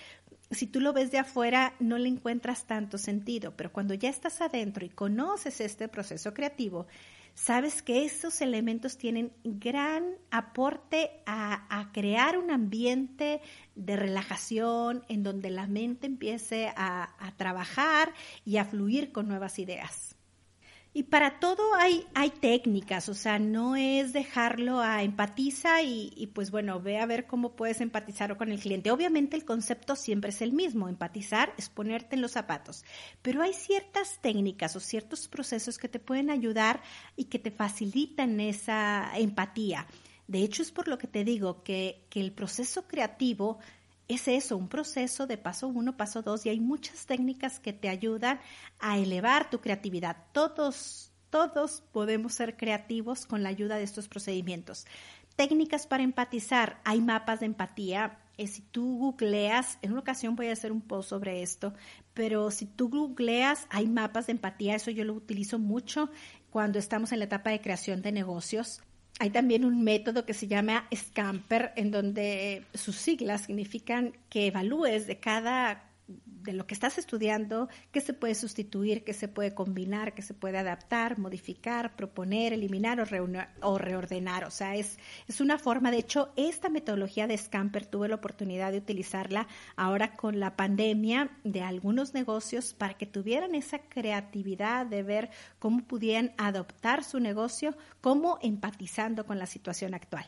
si 0.51 0.67
tú 0.67 0.81
lo 0.81 0.93
ves 0.93 1.11
de 1.11 1.19
afuera 1.19 1.75
no 1.79 1.99
le 1.99 2.09
encuentras 2.09 2.67
tanto 2.67 2.99
sentido, 2.99 3.55
pero 3.57 3.73
cuando 3.73 3.95
ya 3.95 4.09
estás 4.09 4.41
adentro 4.41 4.85
y 4.85 4.89
conoces 4.89 5.61
este 5.61 5.89
proceso 5.89 6.33
creativo, 6.33 6.87
sabes 7.39 7.83
que 7.83 8.05
esos 8.05 8.41
elementos 8.41 8.99
tienen 8.99 9.33
gran 9.45 10.17
aporte 10.31 11.23
a, 11.25 11.91
crear 11.93 12.37
un 12.37 12.51
ambiente 12.51 13.41
de 13.75 13.97
relajación 13.97 15.05
en 15.09 15.23
donde 15.23 15.51
la 15.51 15.67
mente 15.67 16.07
empiece 16.07 16.73
a, 16.77 17.15
a 17.19 17.37
trabajar 17.37 18.13
y 18.45 18.57
a 18.57 18.65
fluir 18.65 19.13
con 19.13 19.29
nuevas 19.29 19.59
ideas. 19.59 20.18
Y 20.99 21.05
para 21.05 21.39
todo 21.39 21.77
hay, 21.77 22.09
hay 22.13 22.31
técnicas, 22.31 23.09
o 23.09 23.15
sea, 23.15 23.39
no 23.39 23.77
es 23.77 24.13
dejarlo 24.13 24.81
a 24.81 25.05
empatiza 25.05 25.81
y, 25.81 26.29
pues 26.35 26.51
bueno, 26.51 26.81
ve 26.81 26.99
a 26.99 27.07
ver 27.07 27.29
cómo 27.29 27.55
puedes 27.55 27.81
empatizar 27.81 28.37
con 28.37 28.51
el 28.51 28.59
cliente. 28.59 28.91
Obviamente 28.91 29.37
el 29.37 29.45
concepto 29.45 29.95
siempre 29.95 30.31
es 30.31 30.43
el 30.43 30.53
mismo, 30.53 30.89
empatizar 30.89 31.55
es 31.57 31.69
ponerte 31.69 32.17
en 32.17 32.21
los 32.21 32.33
zapatos, 32.33 32.85
pero 33.23 33.43
hay 33.43 33.53
ciertas 33.53 34.19
técnicas 34.21 34.75
o 34.75 34.81
ciertos 34.81 35.29
procesos 35.29 35.79
que 35.79 35.87
te 35.87 36.01
pueden 36.01 36.31
ayudar 36.31 36.83
y 37.15 37.27
que 37.27 37.39
te 37.39 37.53
facilitan 37.53 38.41
esa 38.41 39.13
empatía. 39.17 39.87
De 40.27 40.43
hecho, 40.43 40.63
es 40.63 40.73
por 40.73 40.89
lo 40.89 40.99
que 40.99 41.07
te 41.07 41.23
digo 41.23 41.63
que, 41.63 42.07
que 42.11 42.21
el 42.21 42.33
proceso 42.33 42.89
creativo 42.89 43.61
es 44.09 44.27
eso, 44.27 44.57
un 44.57 44.69
proceso 44.69 45.27
de 45.27 45.37
paso 45.37 45.69
uno, 45.69 45.97
paso 45.97 46.23
dos, 46.23 46.47
y 46.47 46.49
hay 46.49 46.61
muchas 46.61 47.05
técnicas 47.05 47.61
que 47.61 47.75
te 47.75 47.91
ayudan 47.91 48.41
a 48.81 48.99
elevar 48.99 49.51
tu 49.51 49.61
creatividad. 49.61 50.17
Todos, 50.33 51.13
todos 51.29 51.83
podemos 51.93 52.33
ser 52.33 52.57
creativos 52.57 53.27
con 53.27 53.43
la 53.43 53.51
ayuda 53.51 53.77
de 53.77 53.85
estos 53.85 54.09
procedimientos. 54.09 54.87
Técnicas 55.37 55.87
para 55.87 56.03
empatizar, 56.03 56.81
hay 56.85 57.01
mapas 57.01 57.41
de 57.41 57.47
empatía. 57.47 58.19
Eh, 58.39 58.47
si 58.47 58.63
tú 58.63 58.99
googleas, 58.99 59.79
en 59.83 59.93
una 59.93 60.01
ocasión 60.01 60.37
voy 60.37 60.49
a 60.49 60.53
hacer 60.53 60.73
un 60.73 60.81
post 60.81 61.11
sobre 61.11 61.43
esto, 61.43 61.75
pero 62.15 62.51
si 62.51 62.67
tú 62.67 62.89
googleas, 62.89 63.67
hay 63.69 63.87
mapas 63.87 64.27
de 64.27 64.33
empatía, 64.33 64.75
eso 64.75 64.91
yo 64.91 65.05
lo 65.05 65.13
utilizo 65.13 65.59
mucho 65.59 66.11
cuando 66.51 66.79
estamos 66.79 67.13
en 67.13 67.19
la 67.19 67.27
etapa 67.27 67.51
de 67.51 67.61
creación 67.61 68.01
de 68.01 68.11
negocios. 68.13 68.81
Hay 69.21 69.31
también 69.31 69.65
un 69.65 69.83
método 69.83 70.25
que 70.25 70.35
se 70.35 70.47
llama 70.47 70.87
Scamper, 70.95 71.73
en 71.77 71.91
donde 71.91 72.65
sus 72.75 72.97
siglas 72.97 73.43
significan 73.43 74.13
que 74.29 74.47
evalúes 74.47 75.07
de 75.07 75.19
cada 75.19 75.88
de 76.09 76.55
lo 76.55 76.67
que 76.67 76.73
estás 76.73 76.97
estudiando, 76.97 77.69
qué 77.93 78.01
se 78.01 78.15
puede 78.15 78.35
sustituir, 78.35 79.05
qué 79.05 79.13
se 79.13 79.29
puede 79.29 79.55
combinar, 79.55 80.15
qué 80.15 80.23
se 80.23 80.33
puede 80.33 80.57
adaptar, 80.57 81.19
modificar, 81.19 81.95
proponer, 81.95 82.55
eliminar 82.55 83.07
o, 83.61 83.79
reordenar. 83.79 84.45
O 84.45 84.51
sea, 84.51 84.75
es, 84.75 84.99
es 85.27 85.43
una 85.43 85.59
forma, 85.59 85.91
de 85.91 85.99
hecho, 85.99 86.33
esta 86.37 86.71
metodología 86.71 87.27
de 87.27 87.37
Scamper 87.37 87.85
tuve 87.85 88.09
la 88.09 88.15
oportunidad 88.15 88.73
de 88.73 88.79
utilizarla 88.79 89.47
ahora 89.77 90.17
con 90.17 90.41
la 90.41 90.57
pandemia 90.57 91.31
de 91.45 91.61
algunos 91.61 92.15
negocios 92.15 92.73
para 92.73 92.95
que 92.95 93.07
tuvieran 93.07 93.55
esa 93.55 93.81
creatividad 93.81 94.87
de 94.87 95.03
ver 95.03 95.31
cómo 95.59 95.85
pudieran 95.85 96.33
adoptar 96.39 97.05
su 97.05 97.21
negocio, 97.21 97.77
como 98.01 98.39
empatizando 98.41 99.27
con 99.27 99.39
la 99.39 99.47
situación 99.47 99.93
actual. 99.93 100.25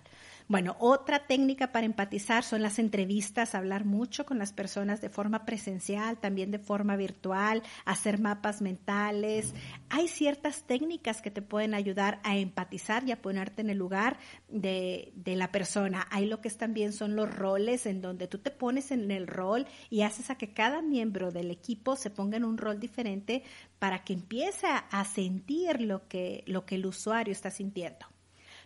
Bueno, 0.51 0.75
otra 0.81 1.29
técnica 1.29 1.71
para 1.71 1.87
empatizar 1.87 2.43
son 2.43 2.61
las 2.61 2.81
entrevistas, 2.81 3.55
hablar 3.55 3.85
mucho 3.85 4.27
con 4.27 4.41
las 4.41 4.53
personas 4.53 5.01
de 5.01 5.09
forma 5.09 5.47
presencial, 5.47 6.19
también 6.19 6.51
de 6.51 6.59
forma 6.59 6.97
virtual, 6.97 7.63
hacer 7.85 8.19
mapas 8.19 8.61
mentales. 8.61 9.55
Hay 9.91 10.09
ciertas 10.09 10.65
técnicas 10.65 11.23
que 11.23 11.31
te 11.31 11.41
pueden 11.41 11.73
ayudar 11.73 12.19
a 12.25 12.37
empatizar 12.37 13.05
y 13.07 13.13
a 13.13 13.23
ponerte 13.23 13.63
en 13.63 13.71
el 13.71 13.79
lugar 13.79 14.19
de, 14.49 15.13
de 15.15 15.37
la 15.37 15.53
persona. 15.53 16.09
Hay 16.11 16.27
lo 16.27 16.41
que 16.41 16.49
es, 16.49 16.57
también 16.57 16.93
son 16.93 17.15
los 17.15 17.33
roles 17.33 17.87
en 17.87 18.03
donde 18.03 18.27
tú 18.27 18.39
te 18.39 18.51
pones 18.51 18.91
en 18.91 19.09
el 19.13 19.29
rol 19.29 19.69
y 19.89 20.03
haces 20.03 20.31
a 20.31 20.35
que 20.35 20.53
cada 20.53 20.83
miembro 20.83 21.31
del 21.31 21.53
equipo 21.53 21.95
se 21.95 22.11
ponga 22.11 22.37
en 22.37 22.45
un 22.45 22.59
rol 22.59 22.81
diferente 22.81 23.45
para 23.79 24.03
que 24.03 24.15
empiece 24.15 24.67
a 24.67 25.05
sentir 25.05 25.81
lo 25.81 26.09
que, 26.09 26.43
lo 26.49 26.67
que 26.67 26.75
el 26.75 26.87
usuario 26.87 27.31
está 27.31 27.53
sintiendo. 27.53 28.05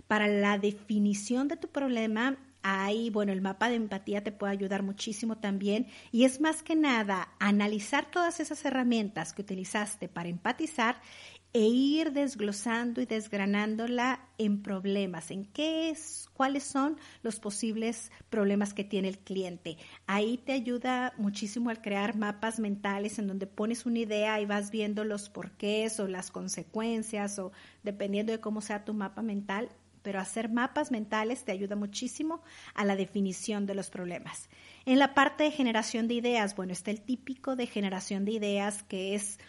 Para 0.07 0.29
la 0.29 0.59
definición 0.59 1.49
de 1.49 1.57
tu 1.57 1.69
problema, 1.69 2.37
ahí, 2.64 3.11
bueno, 3.11 3.33
el 3.33 3.43
mapa 3.43 3.69
de 3.69 3.77
empatía 3.77 4.25
te 4.25 4.33
puede 4.33 4.53
ayudar 4.53 4.83
muchísimo 4.83 5.37
también 5.37 5.87
y 6.11 6.25
es 6.25 6.40
más 6.40 6.62
que 6.62 6.75
nada 6.75 7.29
analizar 7.38 8.11
todas 8.11 8.40
esas 8.40 8.64
herramientas 8.64 9.33
que 9.35 9.43
utilizaste 9.43 10.09
para 10.09 10.31
empatizar 10.31 10.97
e 11.53 11.61
ir 11.61 12.12
desglosando 12.12 13.01
y 13.01 13.07
desgranándola 13.07 14.29
en 14.38 14.61
problemas, 14.61 15.31
en 15.31 15.45
qué 15.45 15.90
es, 15.90 16.29
cuáles 16.33 16.64
son 16.64 16.97
los 17.23 17.38
posibles 17.38 18.11
problemas 18.29 18.75
que 18.75 18.83
tiene 18.83 19.07
el 19.07 19.19
cliente. 19.19 19.77
Ahí 20.09 20.37
te 20.38 20.53
ayuda 20.53 21.12
muchísimo 21.17 21.71
al 21.71 21.81
crear 21.81 22.17
mapas 22.17 22.59
mentales 22.59 23.21
en 23.21 23.29
donde 23.29 23.47
pones 23.47 23.87
una 23.87 24.01
idea 24.01 24.40
y 24.40 24.47
vas 24.47 24.73
viendo 24.73 25.05
los 25.05 25.29
porqués 25.29 26.01
o 26.01 26.09
las 26.09 26.33
consecuencias 26.33 27.38
o 27.38 27.53
dependiendo 27.85 28.33
de 28.33 28.40
cómo 28.40 28.61
sea 28.61 28.85
tu 28.85 28.93
mapa 28.93 29.23
mental, 29.23 29.69
pero 30.05 30.21
hacer 30.21 30.51
mapas 30.51 30.93
mentales 30.93 31.45
te 31.45 31.51
ayuda 31.51 31.75
muchísimo 31.75 32.43
a 32.75 32.85
la 32.85 32.95
definición 32.95 33.67
de 33.67 33.75
los 33.75 33.90
problemas. 33.90 34.49
En 34.85 35.01
la 35.01 35.14
parte 35.14 35.45
de 35.45 35.51
generación 35.51 36.07
de 36.07 36.14
ideas, 36.14 36.55
bueno, 36.55 36.73
está 36.73 36.93
el 36.93 37.01
típico 37.01 37.57
de 37.57 37.67
generación 37.67 38.25
de 38.25 38.33
ideas 38.33 38.85
que 38.85 39.17
es 39.17 39.40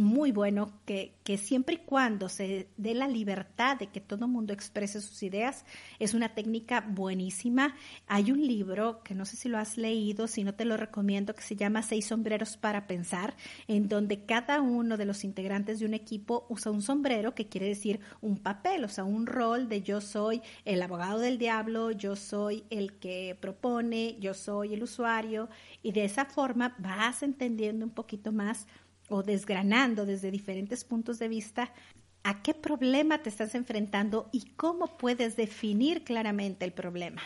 muy 0.00 0.32
bueno 0.32 0.72
que, 0.86 1.14
que, 1.24 1.36
siempre 1.36 1.74
y 1.76 1.78
cuando 1.78 2.28
se 2.28 2.68
dé 2.76 2.94
la 2.94 3.06
libertad 3.06 3.76
de 3.76 3.88
que 3.88 4.00
todo 4.00 4.24
el 4.24 4.30
mundo 4.32 4.52
exprese 4.52 5.00
sus 5.00 5.22
ideas, 5.22 5.64
es 5.98 6.14
una 6.14 6.34
técnica 6.34 6.80
buenísima. 6.80 7.76
Hay 8.06 8.32
un 8.32 8.44
libro 8.44 9.02
que 9.04 9.14
no 9.14 9.24
sé 9.24 9.36
si 9.36 9.48
lo 9.48 9.58
has 9.58 9.76
leído, 9.76 10.26
si 10.26 10.42
no 10.42 10.54
te 10.54 10.64
lo 10.64 10.76
recomiendo, 10.76 11.34
que 11.34 11.42
se 11.42 11.54
llama 11.54 11.82
Seis 11.82 12.06
sombreros 12.06 12.56
para 12.56 12.86
pensar, 12.86 13.36
en 13.68 13.88
donde 13.88 14.24
cada 14.24 14.60
uno 14.60 14.96
de 14.96 15.04
los 15.04 15.22
integrantes 15.22 15.80
de 15.80 15.86
un 15.86 15.94
equipo 15.94 16.46
usa 16.48 16.72
un 16.72 16.82
sombrero, 16.82 17.34
que 17.34 17.48
quiere 17.48 17.68
decir 17.68 18.00
un 18.20 18.38
papel, 18.38 18.84
o 18.84 18.88
sea, 18.88 19.04
un 19.04 19.26
rol 19.26 19.68
de 19.68 19.82
yo 19.82 20.00
soy 20.00 20.42
el 20.64 20.82
abogado 20.82 21.18
del 21.18 21.38
diablo, 21.38 21.90
yo 21.90 22.16
soy 22.16 22.64
el 22.70 22.94
que 22.94 23.36
propone, 23.38 24.16
yo 24.18 24.34
soy 24.34 24.74
el 24.74 24.82
usuario, 24.82 25.48
y 25.82 25.92
de 25.92 26.04
esa 26.04 26.24
forma 26.24 26.74
vas 26.78 27.22
entendiendo 27.22 27.84
un 27.84 27.92
poquito 27.92 28.32
más 28.32 28.66
o 29.10 29.22
desgranando 29.22 30.06
desde 30.06 30.30
diferentes 30.30 30.84
puntos 30.84 31.18
de 31.18 31.28
vista 31.28 31.72
a 32.22 32.42
qué 32.42 32.54
problema 32.54 33.22
te 33.22 33.28
estás 33.28 33.54
enfrentando 33.54 34.28
y 34.32 34.50
cómo 34.56 34.98
puedes 34.98 35.36
definir 35.36 36.04
claramente 36.04 36.64
el 36.64 36.72
problema. 36.72 37.22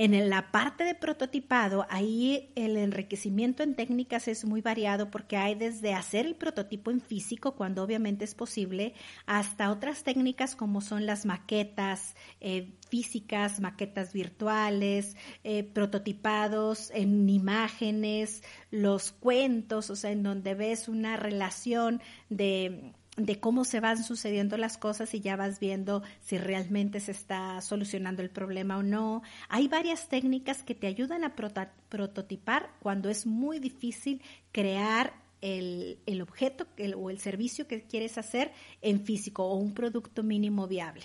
En 0.00 0.30
la 0.30 0.52
parte 0.52 0.84
de 0.84 0.94
prototipado, 0.94 1.84
ahí 1.90 2.52
el 2.54 2.76
enriquecimiento 2.76 3.64
en 3.64 3.74
técnicas 3.74 4.28
es 4.28 4.44
muy 4.44 4.60
variado 4.60 5.10
porque 5.10 5.36
hay 5.36 5.56
desde 5.56 5.92
hacer 5.92 6.24
el 6.24 6.36
prototipo 6.36 6.92
en 6.92 7.00
físico, 7.00 7.56
cuando 7.56 7.82
obviamente 7.82 8.24
es 8.24 8.36
posible, 8.36 8.94
hasta 9.26 9.72
otras 9.72 10.04
técnicas 10.04 10.54
como 10.54 10.82
son 10.82 11.04
las 11.04 11.26
maquetas 11.26 12.14
eh, 12.40 12.76
físicas, 12.88 13.58
maquetas 13.58 14.12
virtuales, 14.12 15.16
eh, 15.42 15.64
prototipados 15.64 16.92
en 16.92 17.28
imágenes, 17.28 18.44
los 18.70 19.10
cuentos, 19.10 19.90
o 19.90 19.96
sea, 19.96 20.12
en 20.12 20.22
donde 20.22 20.54
ves 20.54 20.86
una 20.86 21.16
relación 21.16 22.00
de 22.28 22.92
de 23.18 23.40
cómo 23.40 23.64
se 23.64 23.80
van 23.80 24.02
sucediendo 24.02 24.56
las 24.56 24.78
cosas 24.78 25.12
y 25.12 25.20
ya 25.20 25.36
vas 25.36 25.58
viendo 25.58 26.02
si 26.20 26.38
realmente 26.38 27.00
se 27.00 27.12
está 27.12 27.60
solucionando 27.60 28.22
el 28.22 28.30
problema 28.30 28.78
o 28.78 28.82
no. 28.82 29.22
Hay 29.48 29.68
varias 29.68 30.08
técnicas 30.08 30.62
que 30.62 30.74
te 30.74 30.86
ayudan 30.86 31.24
a 31.24 31.34
prototipar 31.34 32.70
cuando 32.80 33.10
es 33.10 33.26
muy 33.26 33.58
difícil 33.58 34.22
crear 34.52 35.12
el, 35.40 36.20
objeto 36.22 36.66
o 36.96 37.10
el 37.10 37.18
servicio 37.18 37.66
que 37.66 37.82
quieres 37.82 38.18
hacer 38.18 38.52
en 38.82 39.04
físico 39.04 39.44
o 39.44 39.56
un 39.56 39.74
producto 39.74 40.22
mínimo 40.22 40.68
viable. 40.68 41.04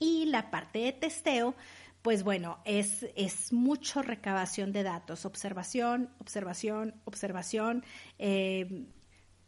Y 0.00 0.26
la 0.26 0.50
parte 0.50 0.80
de 0.80 0.92
testeo, 0.92 1.54
pues 2.02 2.24
bueno, 2.24 2.58
es, 2.64 3.06
es 3.14 3.52
mucho 3.52 4.02
recabación 4.02 4.72
de 4.72 4.82
datos, 4.82 5.24
observación, 5.24 6.10
observación, 6.18 6.94
observación. 7.04 7.84
Eh, 8.18 8.86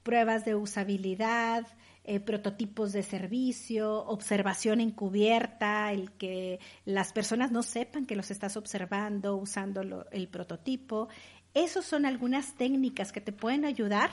pruebas 0.06 0.44
de 0.44 0.54
usabilidad, 0.54 1.66
eh, 2.04 2.20
prototipos 2.20 2.92
de 2.92 3.02
servicio, 3.02 4.04
observación 4.04 4.80
encubierta, 4.80 5.92
el 5.92 6.12
que 6.12 6.60
las 6.84 7.12
personas 7.12 7.50
no 7.50 7.64
sepan 7.64 8.06
que 8.06 8.14
los 8.14 8.30
estás 8.30 8.56
observando 8.56 9.34
usando 9.34 10.06
el 10.12 10.28
prototipo. 10.28 11.08
Esas 11.54 11.84
son 11.84 12.06
algunas 12.06 12.54
técnicas 12.54 13.10
que 13.10 13.20
te 13.20 13.32
pueden 13.32 13.64
ayudar 13.64 14.10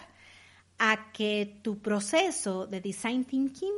a 0.80 1.12
que 1.12 1.60
tu 1.62 1.80
proceso 1.84 2.66
de 2.66 2.82
design 2.82 3.26
thinking 3.26 3.76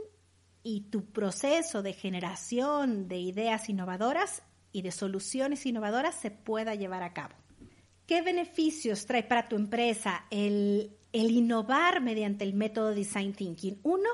y 0.64 0.90
tu 0.90 1.12
proceso 1.12 1.84
de 1.84 1.92
generación 1.92 3.10
de 3.10 3.20
ideas 3.20 3.68
innovadoras 3.68 4.42
y 4.72 4.84
de 4.84 4.94
soluciones 4.94 5.66
innovadoras 5.66 6.16
se 6.16 6.32
pueda 6.32 6.76
llevar 6.76 7.04
a 7.04 7.12
cabo. 7.12 7.36
¿Qué 8.08 8.22
beneficios 8.22 9.06
trae 9.06 9.24
para 9.24 9.50
tu 9.50 9.58
empresa 9.58 10.26
el 10.30 10.95
el 11.16 11.32
innovar 11.32 12.02
mediante 12.02 12.44
el 12.44 12.54
método 12.54 12.94
Design 12.94 13.32
Thinking. 13.32 13.80
Uno, 13.84 14.10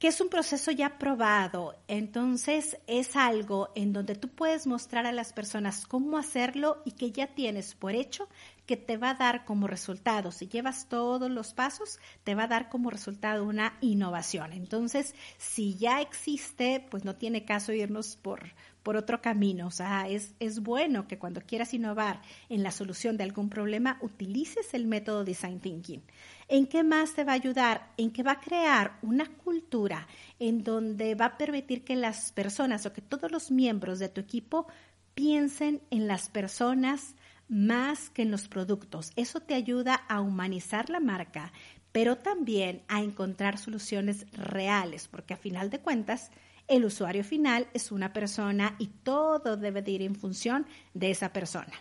que 0.00 0.08
es 0.08 0.20
un 0.20 0.28
proceso 0.28 0.72
ya 0.72 0.98
probado, 0.98 1.76
entonces 1.86 2.78
es 2.88 3.14
algo 3.14 3.70
en 3.76 3.92
donde 3.92 4.16
tú 4.16 4.26
puedes 4.26 4.66
mostrar 4.66 5.06
a 5.06 5.12
las 5.12 5.32
personas 5.32 5.86
cómo 5.86 6.18
hacerlo 6.18 6.82
y 6.84 6.92
que 6.92 7.12
ya 7.12 7.28
tienes 7.28 7.76
por 7.76 7.94
hecho 7.94 8.28
que 8.66 8.76
te 8.76 8.96
va 8.96 9.10
a 9.10 9.14
dar 9.14 9.44
como 9.44 9.66
resultado, 9.66 10.30
si 10.30 10.48
llevas 10.48 10.88
todos 10.88 11.30
los 11.30 11.52
pasos, 11.52 11.98
te 12.24 12.34
va 12.34 12.44
a 12.44 12.48
dar 12.48 12.68
como 12.68 12.90
resultado 12.90 13.44
una 13.44 13.76
innovación. 13.80 14.52
Entonces, 14.52 15.14
si 15.36 15.74
ya 15.74 16.00
existe, 16.00 16.86
pues 16.90 17.04
no 17.04 17.16
tiene 17.16 17.44
caso 17.44 17.72
irnos 17.72 18.16
por, 18.16 18.52
por 18.82 18.96
otro 18.96 19.20
camino. 19.20 19.66
O 19.66 19.70
sea, 19.70 20.08
es, 20.08 20.34
es 20.38 20.60
bueno 20.60 21.08
que 21.08 21.18
cuando 21.18 21.40
quieras 21.40 21.74
innovar 21.74 22.22
en 22.48 22.62
la 22.62 22.70
solución 22.70 23.16
de 23.16 23.24
algún 23.24 23.48
problema, 23.48 23.98
utilices 24.00 24.74
el 24.74 24.86
método 24.86 25.24
Design 25.24 25.60
Thinking. 25.60 26.02
¿En 26.48 26.66
qué 26.66 26.84
más 26.84 27.14
te 27.14 27.24
va 27.24 27.32
a 27.32 27.36
ayudar? 27.36 27.92
En 27.96 28.12
que 28.12 28.22
va 28.22 28.32
a 28.32 28.40
crear 28.40 28.98
una 29.02 29.26
cultura 29.26 30.06
en 30.38 30.62
donde 30.62 31.14
va 31.14 31.26
a 31.26 31.38
permitir 31.38 31.82
que 31.84 31.96
las 31.96 32.30
personas 32.30 32.86
o 32.86 32.92
que 32.92 33.00
todos 33.00 33.30
los 33.32 33.50
miembros 33.50 33.98
de 33.98 34.08
tu 34.08 34.20
equipo 34.20 34.66
piensen 35.14 35.82
en 35.90 36.06
las 36.06 36.28
personas 36.28 37.16
más 37.52 38.08
que 38.08 38.22
en 38.22 38.30
los 38.30 38.48
productos. 38.48 39.12
Eso 39.14 39.40
te 39.40 39.54
ayuda 39.54 39.94
a 39.94 40.22
humanizar 40.22 40.88
la 40.88 41.00
marca, 41.00 41.52
pero 41.92 42.16
también 42.16 42.82
a 42.88 43.02
encontrar 43.02 43.58
soluciones 43.58 44.26
reales, 44.32 45.06
porque 45.06 45.34
a 45.34 45.36
final 45.36 45.68
de 45.68 45.80
cuentas, 45.80 46.30
el 46.66 46.86
usuario 46.86 47.22
final 47.22 47.68
es 47.74 47.92
una 47.92 48.14
persona 48.14 48.74
y 48.78 48.86
todo 48.86 49.58
debe 49.58 49.82
de 49.82 49.90
ir 49.90 50.02
en 50.02 50.14
función 50.14 50.66
de 50.94 51.10
esa 51.10 51.34
persona. 51.34 51.74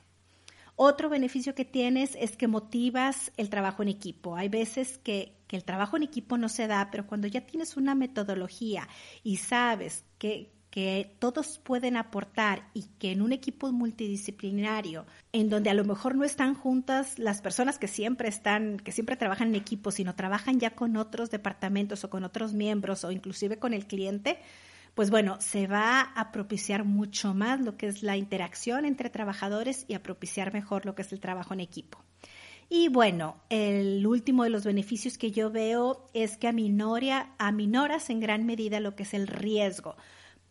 Otro 0.75 1.07
beneficio 1.07 1.55
que 1.55 1.63
tienes 1.63 2.17
es 2.19 2.35
que 2.35 2.49
motivas 2.49 3.31
el 3.37 3.49
trabajo 3.49 3.81
en 3.81 3.89
equipo. 3.89 4.35
Hay 4.35 4.49
veces 4.49 4.97
que, 4.97 5.37
que, 5.47 5.55
el 5.55 5.63
trabajo 5.63 5.95
en 5.95 6.03
equipo 6.03 6.37
no 6.37 6.49
se 6.49 6.67
da, 6.67 6.89
pero 6.91 7.07
cuando 7.07 7.27
ya 7.27 7.41
tienes 7.41 7.77
una 7.77 7.95
metodología 7.95 8.89
y 9.23 9.37
sabes 9.37 10.03
que, 10.17 10.51
que 10.71 11.15
todos 11.19 11.59
pueden 11.59 11.97
aportar 11.97 12.63
y 12.73 12.85
que 12.97 13.11
en 13.11 13.21
un 13.21 13.33
equipo 13.33 13.71
multidisciplinario, 13.73 15.05
en 15.33 15.49
donde 15.49 15.69
a 15.69 15.73
lo 15.73 15.83
mejor 15.83 16.15
no 16.15 16.23
están 16.23 16.55
juntas 16.55 17.19
las 17.19 17.41
personas 17.41 17.77
que 17.77 17.89
siempre 17.89 18.29
están, 18.29 18.77
que 18.77 18.93
siempre 18.93 19.17
trabajan 19.17 19.49
en 19.49 19.55
equipo, 19.55 19.91
sino 19.91 20.15
trabajan 20.15 20.61
ya 20.61 20.71
con 20.71 20.95
otros 20.95 21.29
departamentos 21.29 22.05
o 22.05 22.09
con 22.09 22.23
otros 22.23 22.53
miembros 22.53 23.03
o 23.03 23.11
inclusive 23.11 23.59
con 23.59 23.73
el 23.73 23.85
cliente, 23.85 24.39
pues 24.95 25.09
bueno, 25.09 25.37
se 25.41 25.67
va 25.67 26.01
a 26.01 26.31
propiciar 26.31 26.85
mucho 26.85 27.33
más 27.33 27.59
lo 27.59 27.75
que 27.75 27.87
es 27.87 28.01
la 28.01 28.15
interacción 28.15 28.85
entre 28.85 29.09
trabajadores 29.09 29.85
y 29.89 29.93
a 29.93 30.03
propiciar 30.03 30.53
mejor 30.53 30.85
lo 30.85 30.95
que 30.95 31.01
es 31.01 31.11
el 31.11 31.19
trabajo 31.19 31.53
en 31.53 31.59
equipo. 31.59 32.03
Y 32.69 32.87
bueno, 32.87 33.35
el 33.49 34.07
último 34.07 34.45
de 34.45 34.49
los 34.49 34.63
beneficios 34.63 35.17
que 35.17 35.31
yo 35.31 35.51
veo 35.51 36.07
es 36.13 36.37
que 36.37 36.47
aminoria, 36.47 37.31
aminoras 37.37 38.09
en 38.09 38.21
gran 38.21 38.45
medida 38.45 38.79
lo 38.79 38.95
que 38.95 39.03
es 39.03 39.13
el 39.13 39.27
riesgo, 39.27 39.97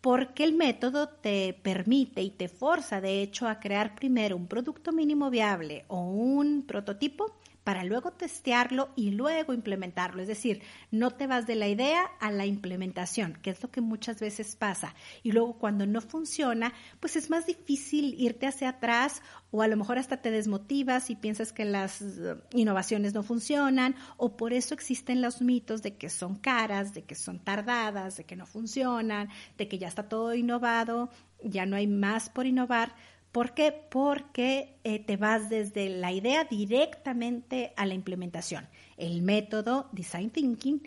porque 0.00 0.44
el 0.44 0.54
método 0.54 1.08
te 1.08 1.52
permite 1.62 2.22
y 2.22 2.30
te 2.30 2.48
forza, 2.48 3.00
de 3.00 3.22
hecho, 3.22 3.48
a 3.48 3.60
crear 3.60 3.94
primero 3.94 4.36
un 4.36 4.46
producto 4.46 4.92
mínimo 4.92 5.30
viable 5.30 5.84
o 5.88 6.00
un 6.02 6.64
prototipo 6.66 7.39
para 7.64 7.84
luego 7.84 8.10
testearlo 8.12 8.90
y 8.96 9.10
luego 9.10 9.52
implementarlo. 9.52 10.22
Es 10.22 10.28
decir, 10.28 10.62
no 10.90 11.10
te 11.10 11.26
vas 11.26 11.46
de 11.46 11.54
la 11.54 11.68
idea 11.68 12.04
a 12.20 12.30
la 12.30 12.46
implementación, 12.46 13.38
que 13.42 13.50
es 13.50 13.62
lo 13.62 13.70
que 13.70 13.80
muchas 13.80 14.20
veces 14.20 14.56
pasa. 14.56 14.94
Y 15.22 15.32
luego 15.32 15.58
cuando 15.58 15.86
no 15.86 16.00
funciona, 16.00 16.72
pues 17.00 17.16
es 17.16 17.30
más 17.30 17.46
difícil 17.46 18.14
irte 18.18 18.46
hacia 18.46 18.70
atrás 18.70 19.22
o 19.50 19.62
a 19.62 19.68
lo 19.68 19.76
mejor 19.76 19.98
hasta 19.98 20.18
te 20.18 20.30
desmotivas 20.30 21.10
y 21.10 21.16
piensas 21.16 21.52
que 21.52 21.64
las 21.64 22.00
eh, 22.02 22.36
innovaciones 22.52 23.14
no 23.14 23.22
funcionan 23.22 23.96
o 24.16 24.36
por 24.36 24.52
eso 24.52 24.74
existen 24.74 25.20
los 25.20 25.42
mitos 25.42 25.82
de 25.82 25.96
que 25.96 26.08
son 26.08 26.36
caras, 26.36 26.94
de 26.94 27.02
que 27.02 27.14
son 27.14 27.40
tardadas, 27.40 28.16
de 28.16 28.24
que 28.24 28.36
no 28.36 28.46
funcionan, 28.46 29.28
de 29.58 29.68
que 29.68 29.78
ya 29.78 29.88
está 29.88 30.08
todo 30.08 30.34
innovado, 30.34 31.10
ya 31.42 31.66
no 31.66 31.76
hay 31.76 31.86
más 31.86 32.30
por 32.30 32.46
innovar 32.46 32.94
¿Por 33.32 33.54
qué? 33.54 33.72
Porque 33.72 34.78
eh, 34.82 34.98
te 34.98 35.16
vas 35.16 35.48
desde 35.48 35.88
la 35.88 36.10
idea 36.10 36.44
directamente 36.44 37.72
a 37.76 37.86
la 37.86 37.94
implementación. 37.94 38.68
El 38.96 39.22
método 39.22 39.88
Design 39.92 40.30
Thinking 40.30 40.82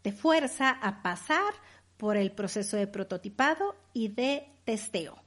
te 0.00 0.12
fuerza 0.12 0.70
a 0.70 1.02
pasar 1.02 1.52
por 1.98 2.16
el 2.16 2.32
proceso 2.32 2.76
de 2.76 2.86
prototipado 2.86 3.76
y 3.92 4.08
de 4.08 4.48
testeo. 4.64 5.22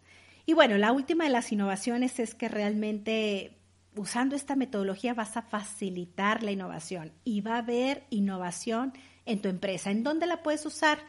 Y 0.45 0.53
bueno, 0.53 0.77
la 0.77 0.91
última 0.91 1.25
de 1.25 1.29
las 1.29 1.51
innovaciones 1.51 2.19
es 2.19 2.33
que 2.33 2.47
realmente 2.47 3.57
usando 3.95 4.35
esta 4.35 4.55
metodología 4.55 5.13
vas 5.13 5.37
a 5.37 5.41
facilitar 5.41 6.41
la 6.43 6.51
innovación 6.51 7.11
y 7.23 7.41
va 7.41 7.55
a 7.55 7.59
haber 7.59 8.05
innovación 8.09 8.93
en 9.25 9.41
tu 9.41 9.49
empresa. 9.49 9.91
¿En 9.91 10.03
dónde 10.03 10.25
la 10.25 10.41
puedes 10.41 10.65
usar? 10.65 10.99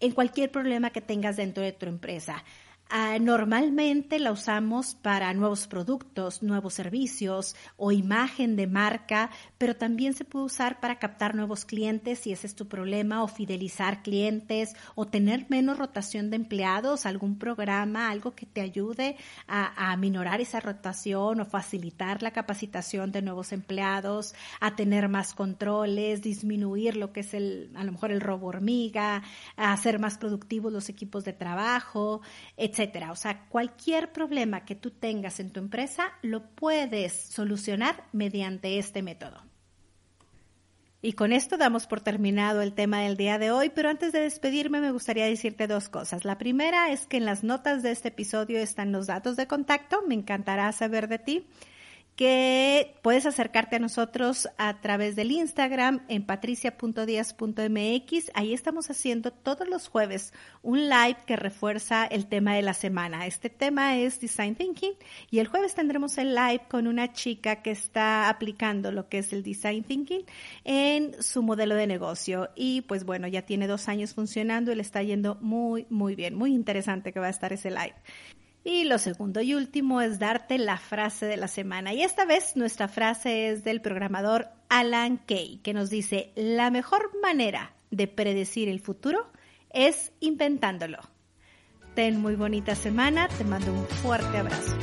En 0.00 0.12
cualquier 0.12 0.50
problema 0.50 0.90
que 0.90 1.00
tengas 1.00 1.36
dentro 1.36 1.62
de 1.62 1.72
tu 1.72 1.86
empresa 1.86 2.44
Ah, 2.90 3.18
normalmente 3.18 4.18
la 4.18 4.30
usamos 4.30 4.94
para 4.94 5.32
nuevos 5.32 5.66
productos, 5.66 6.42
nuevos 6.42 6.74
servicios 6.74 7.56
o 7.76 7.92
imagen 7.92 8.56
de 8.56 8.66
marca, 8.66 9.30
pero 9.56 9.74
también 9.74 10.12
se 10.12 10.24
puede 10.24 10.44
usar 10.44 10.80
para 10.80 10.98
captar 10.98 11.34
nuevos 11.34 11.64
clientes 11.64 12.18
si 12.20 12.32
ese 12.32 12.46
es 12.46 12.54
tu 12.54 12.68
problema 12.68 13.22
o 13.22 13.28
fidelizar 13.28 14.02
clientes 14.02 14.74
o 14.94 15.06
tener 15.06 15.46
menos 15.48 15.78
rotación 15.78 16.28
de 16.28 16.36
empleados, 16.36 17.06
algún 17.06 17.38
programa, 17.38 18.10
algo 18.10 18.34
que 18.34 18.44
te 18.44 18.60
ayude 18.60 19.16
a, 19.48 19.90
a 19.90 19.96
minorar 19.96 20.42
esa 20.42 20.60
rotación 20.60 21.40
o 21.40 21.46
facilitar 21.46 22.22
la 22.22 22.32
capacitación 22.32 23.12
de 23.12 23.22
nuevos 23.22 23.52
empleados, 23.52 24.34
a 24.60 24.76
tener 24.76 25.08
más 25.08 25.32
controles, 25.32 26.20
disminuir 26.20 26.96
lo 26.96 27.12
que 27.12 27.20
es 27.20 27.32
el, 27.32 27.72
a 27.74 27.82
lo 27.82 27.92
mejor 27.92 28.12
el 28.12 28.20
robo 28.20 28.48
hormiga, 28.48 29.22
a 29.56 29.72
hacer 29.72 29.98
más 29.98 30.18
productivos 30.18 30.70
los 30.70 30.90
equipos 30.90 31.24
de 31.24 31.32
trabajo, 31.32 32.20
etc 32.58 32.73
etcétera. 32.74 33.12
O 33.12 33.16
sea, 33.16 33.46
cualquier 33.48 34.12
problema 34.12 34.64
que 34.64 34.74
tú 34.74 34.90
tengas 34.90 35.38
en 35.38 35.50
tu 35.50 35.60
empresa 35.60 36.12
lo 36.22 36.50
puedes 36.54 37.12
solucionar 37.12 38.04
mediante 38.12 38.78
este 38.78 39.00
método. 39.00 39.42
Y 41.00 41.12
con 41.12 41.32
esto 41.32 41.56
damos 41.56 41.86
por 41.86 42.00
terminado 42.00 42.62
el 42.62 42.72
tema 42.72 43.02
del 43.02 43.16
día 43.16 43.38
de 43.38 43.50
hoy, 43.50 43.70
pero 43.70 43.90
antes 43.90 44.12
de 44.12 44.20
despedirme 44.20 44.80
me 44.80 44.90
gustaría 44.90 45.26
decirte 45.26 45.66
dos 45.66 45.88
cosas. 45.88 46.24
La 46.24 46.38
primera 46.38 46.90
es 46.90 47.06
que 47.06 47.18
en 47.18 47.26
las 47.26 47.44
notas 47.44 47.82
de 47.82 47.90
este 47.90 48.08
episodio 48.08 48.58
están 48.58 48.90
los 48.90 49.06
datos 49.06 49.36
de 49.36 49.46
contacto, 49.46 50.02
me 50.08 50.14
encantará 50.14 50.72
saber 50.72 51.08
de 51.08 51.18
ti 51.18 51.46
que 52.16 52.96
puedes 53.02 53.26
acercarte 53.26 53.76
a 53.76 53.80
nosotros 53.80 54.48
a 54.56 54.80
través 54.80 55.16
del 55.16 55.32
Instagram 55.32 56.06
en 56.08 56.24
patricia.díaz.mx. 56.24 58.30
Ahí 58.34 58.54
estamos 58.54 58.88
haciendo 58.90 59.32
todos 59.32 59.68
los 59.68 59.88
jueves 59.88 60.32
un 60.62 60.88
live 60.88 61.18
que 61.26 61.34
refuerza 61.36 62.06
el 62.06 62.26
tema 62.26 62.54
de 62.54 62.62
la 62.62 62.72
semana. 62.74 63.26
Este 63.26 63.50
tema 63.50 63.98
es 63.98 64.20
Design 64.20 64.54
Thinking 64.54 64.92
y 65.30 65.40
el 65.40 65.48
jueves 65.48 65.74
tendremos 65.74 66.16
el 66.18 66.36
live 66.36 66.62
con 66.68 66.86
una 66.86 67.12
chica 67.12 67.62
que 67.62 67.72
está 67.72 68.28
aplicando 68.28 68.92
lo 68.92 69.08
que 69.08 69.18
es 69.18 69.32
el 69.32 69.42
Design 69.42 69.82
Thinking 69.82 70.24
en 70.62 71.20
su 71.20 71.42
modelo 71.42 71.74
de 71.74 71.88
negocio. 71.88 72.50
Y 72.54 72.82
pues 72.82 73.04
bueno, 73.04 73.26
ya 73.26 73.42
tiene 73.42 73.66
dos 73.66 73.88
años 73.88 74.14
funcionando 74.14 74.70
y 74.70 74.76
le 74.76 74.82
está 74.82 75.02
yendo 75.02 75.36
muy, 75.40 75.88
muy 75.90 76.14
bien. 76.14 76.36
Muy 76.36 76.54
interesante 76.54 77.12
que 77.12 77.18
va 77.18 77.26
a 77.26 77.30
estar 77.30 77.52
ese 77.52 77.70
live. 77.70 77.96
Y 78.64 78.84
lo 78.84 78.98
segundo 78.98 79.42
y 79.42 79.54
último 79.54 80.00
es 80.00 80.18
darte 80.18 80.56
la 80.56 80.78
frase 80.78 81.26
de 81.26 81.36
la 81.36 81.48
semana. 81.48 81.92
Y 81.92 82.02
esta 82.02 82.24
vez 82.24 82.56
nuestra 82.56 82.88
frase 82.88 83.50
es 83.50 83.62
del 83.62 83.82
programador 83.82 84.48
Alan 84.70 85.18
Kay, 85.18 85.58
que 85.58 85.74
nos 85.74 85.90
dice, 85.90 86.32
la 86.34 86.70
mejor 86.70 87.10
manera 87.20 87.74
de 87.90 88.08
predecir 88.08 88.70
el 88.70 88.80
futuro 88.80 89.30
es 89.70 90.12
inventándolo. 90.20 90.98
Ten 91.94 92.20
muy 92.20 92.36
bonita 92.36 92.74
semana, 92.74 93.28
te 93.28 93.44
mando 93.44 93.72
un 93.72 93.86
fuerte 93.86 94.38
abrazo. 94.38 94.76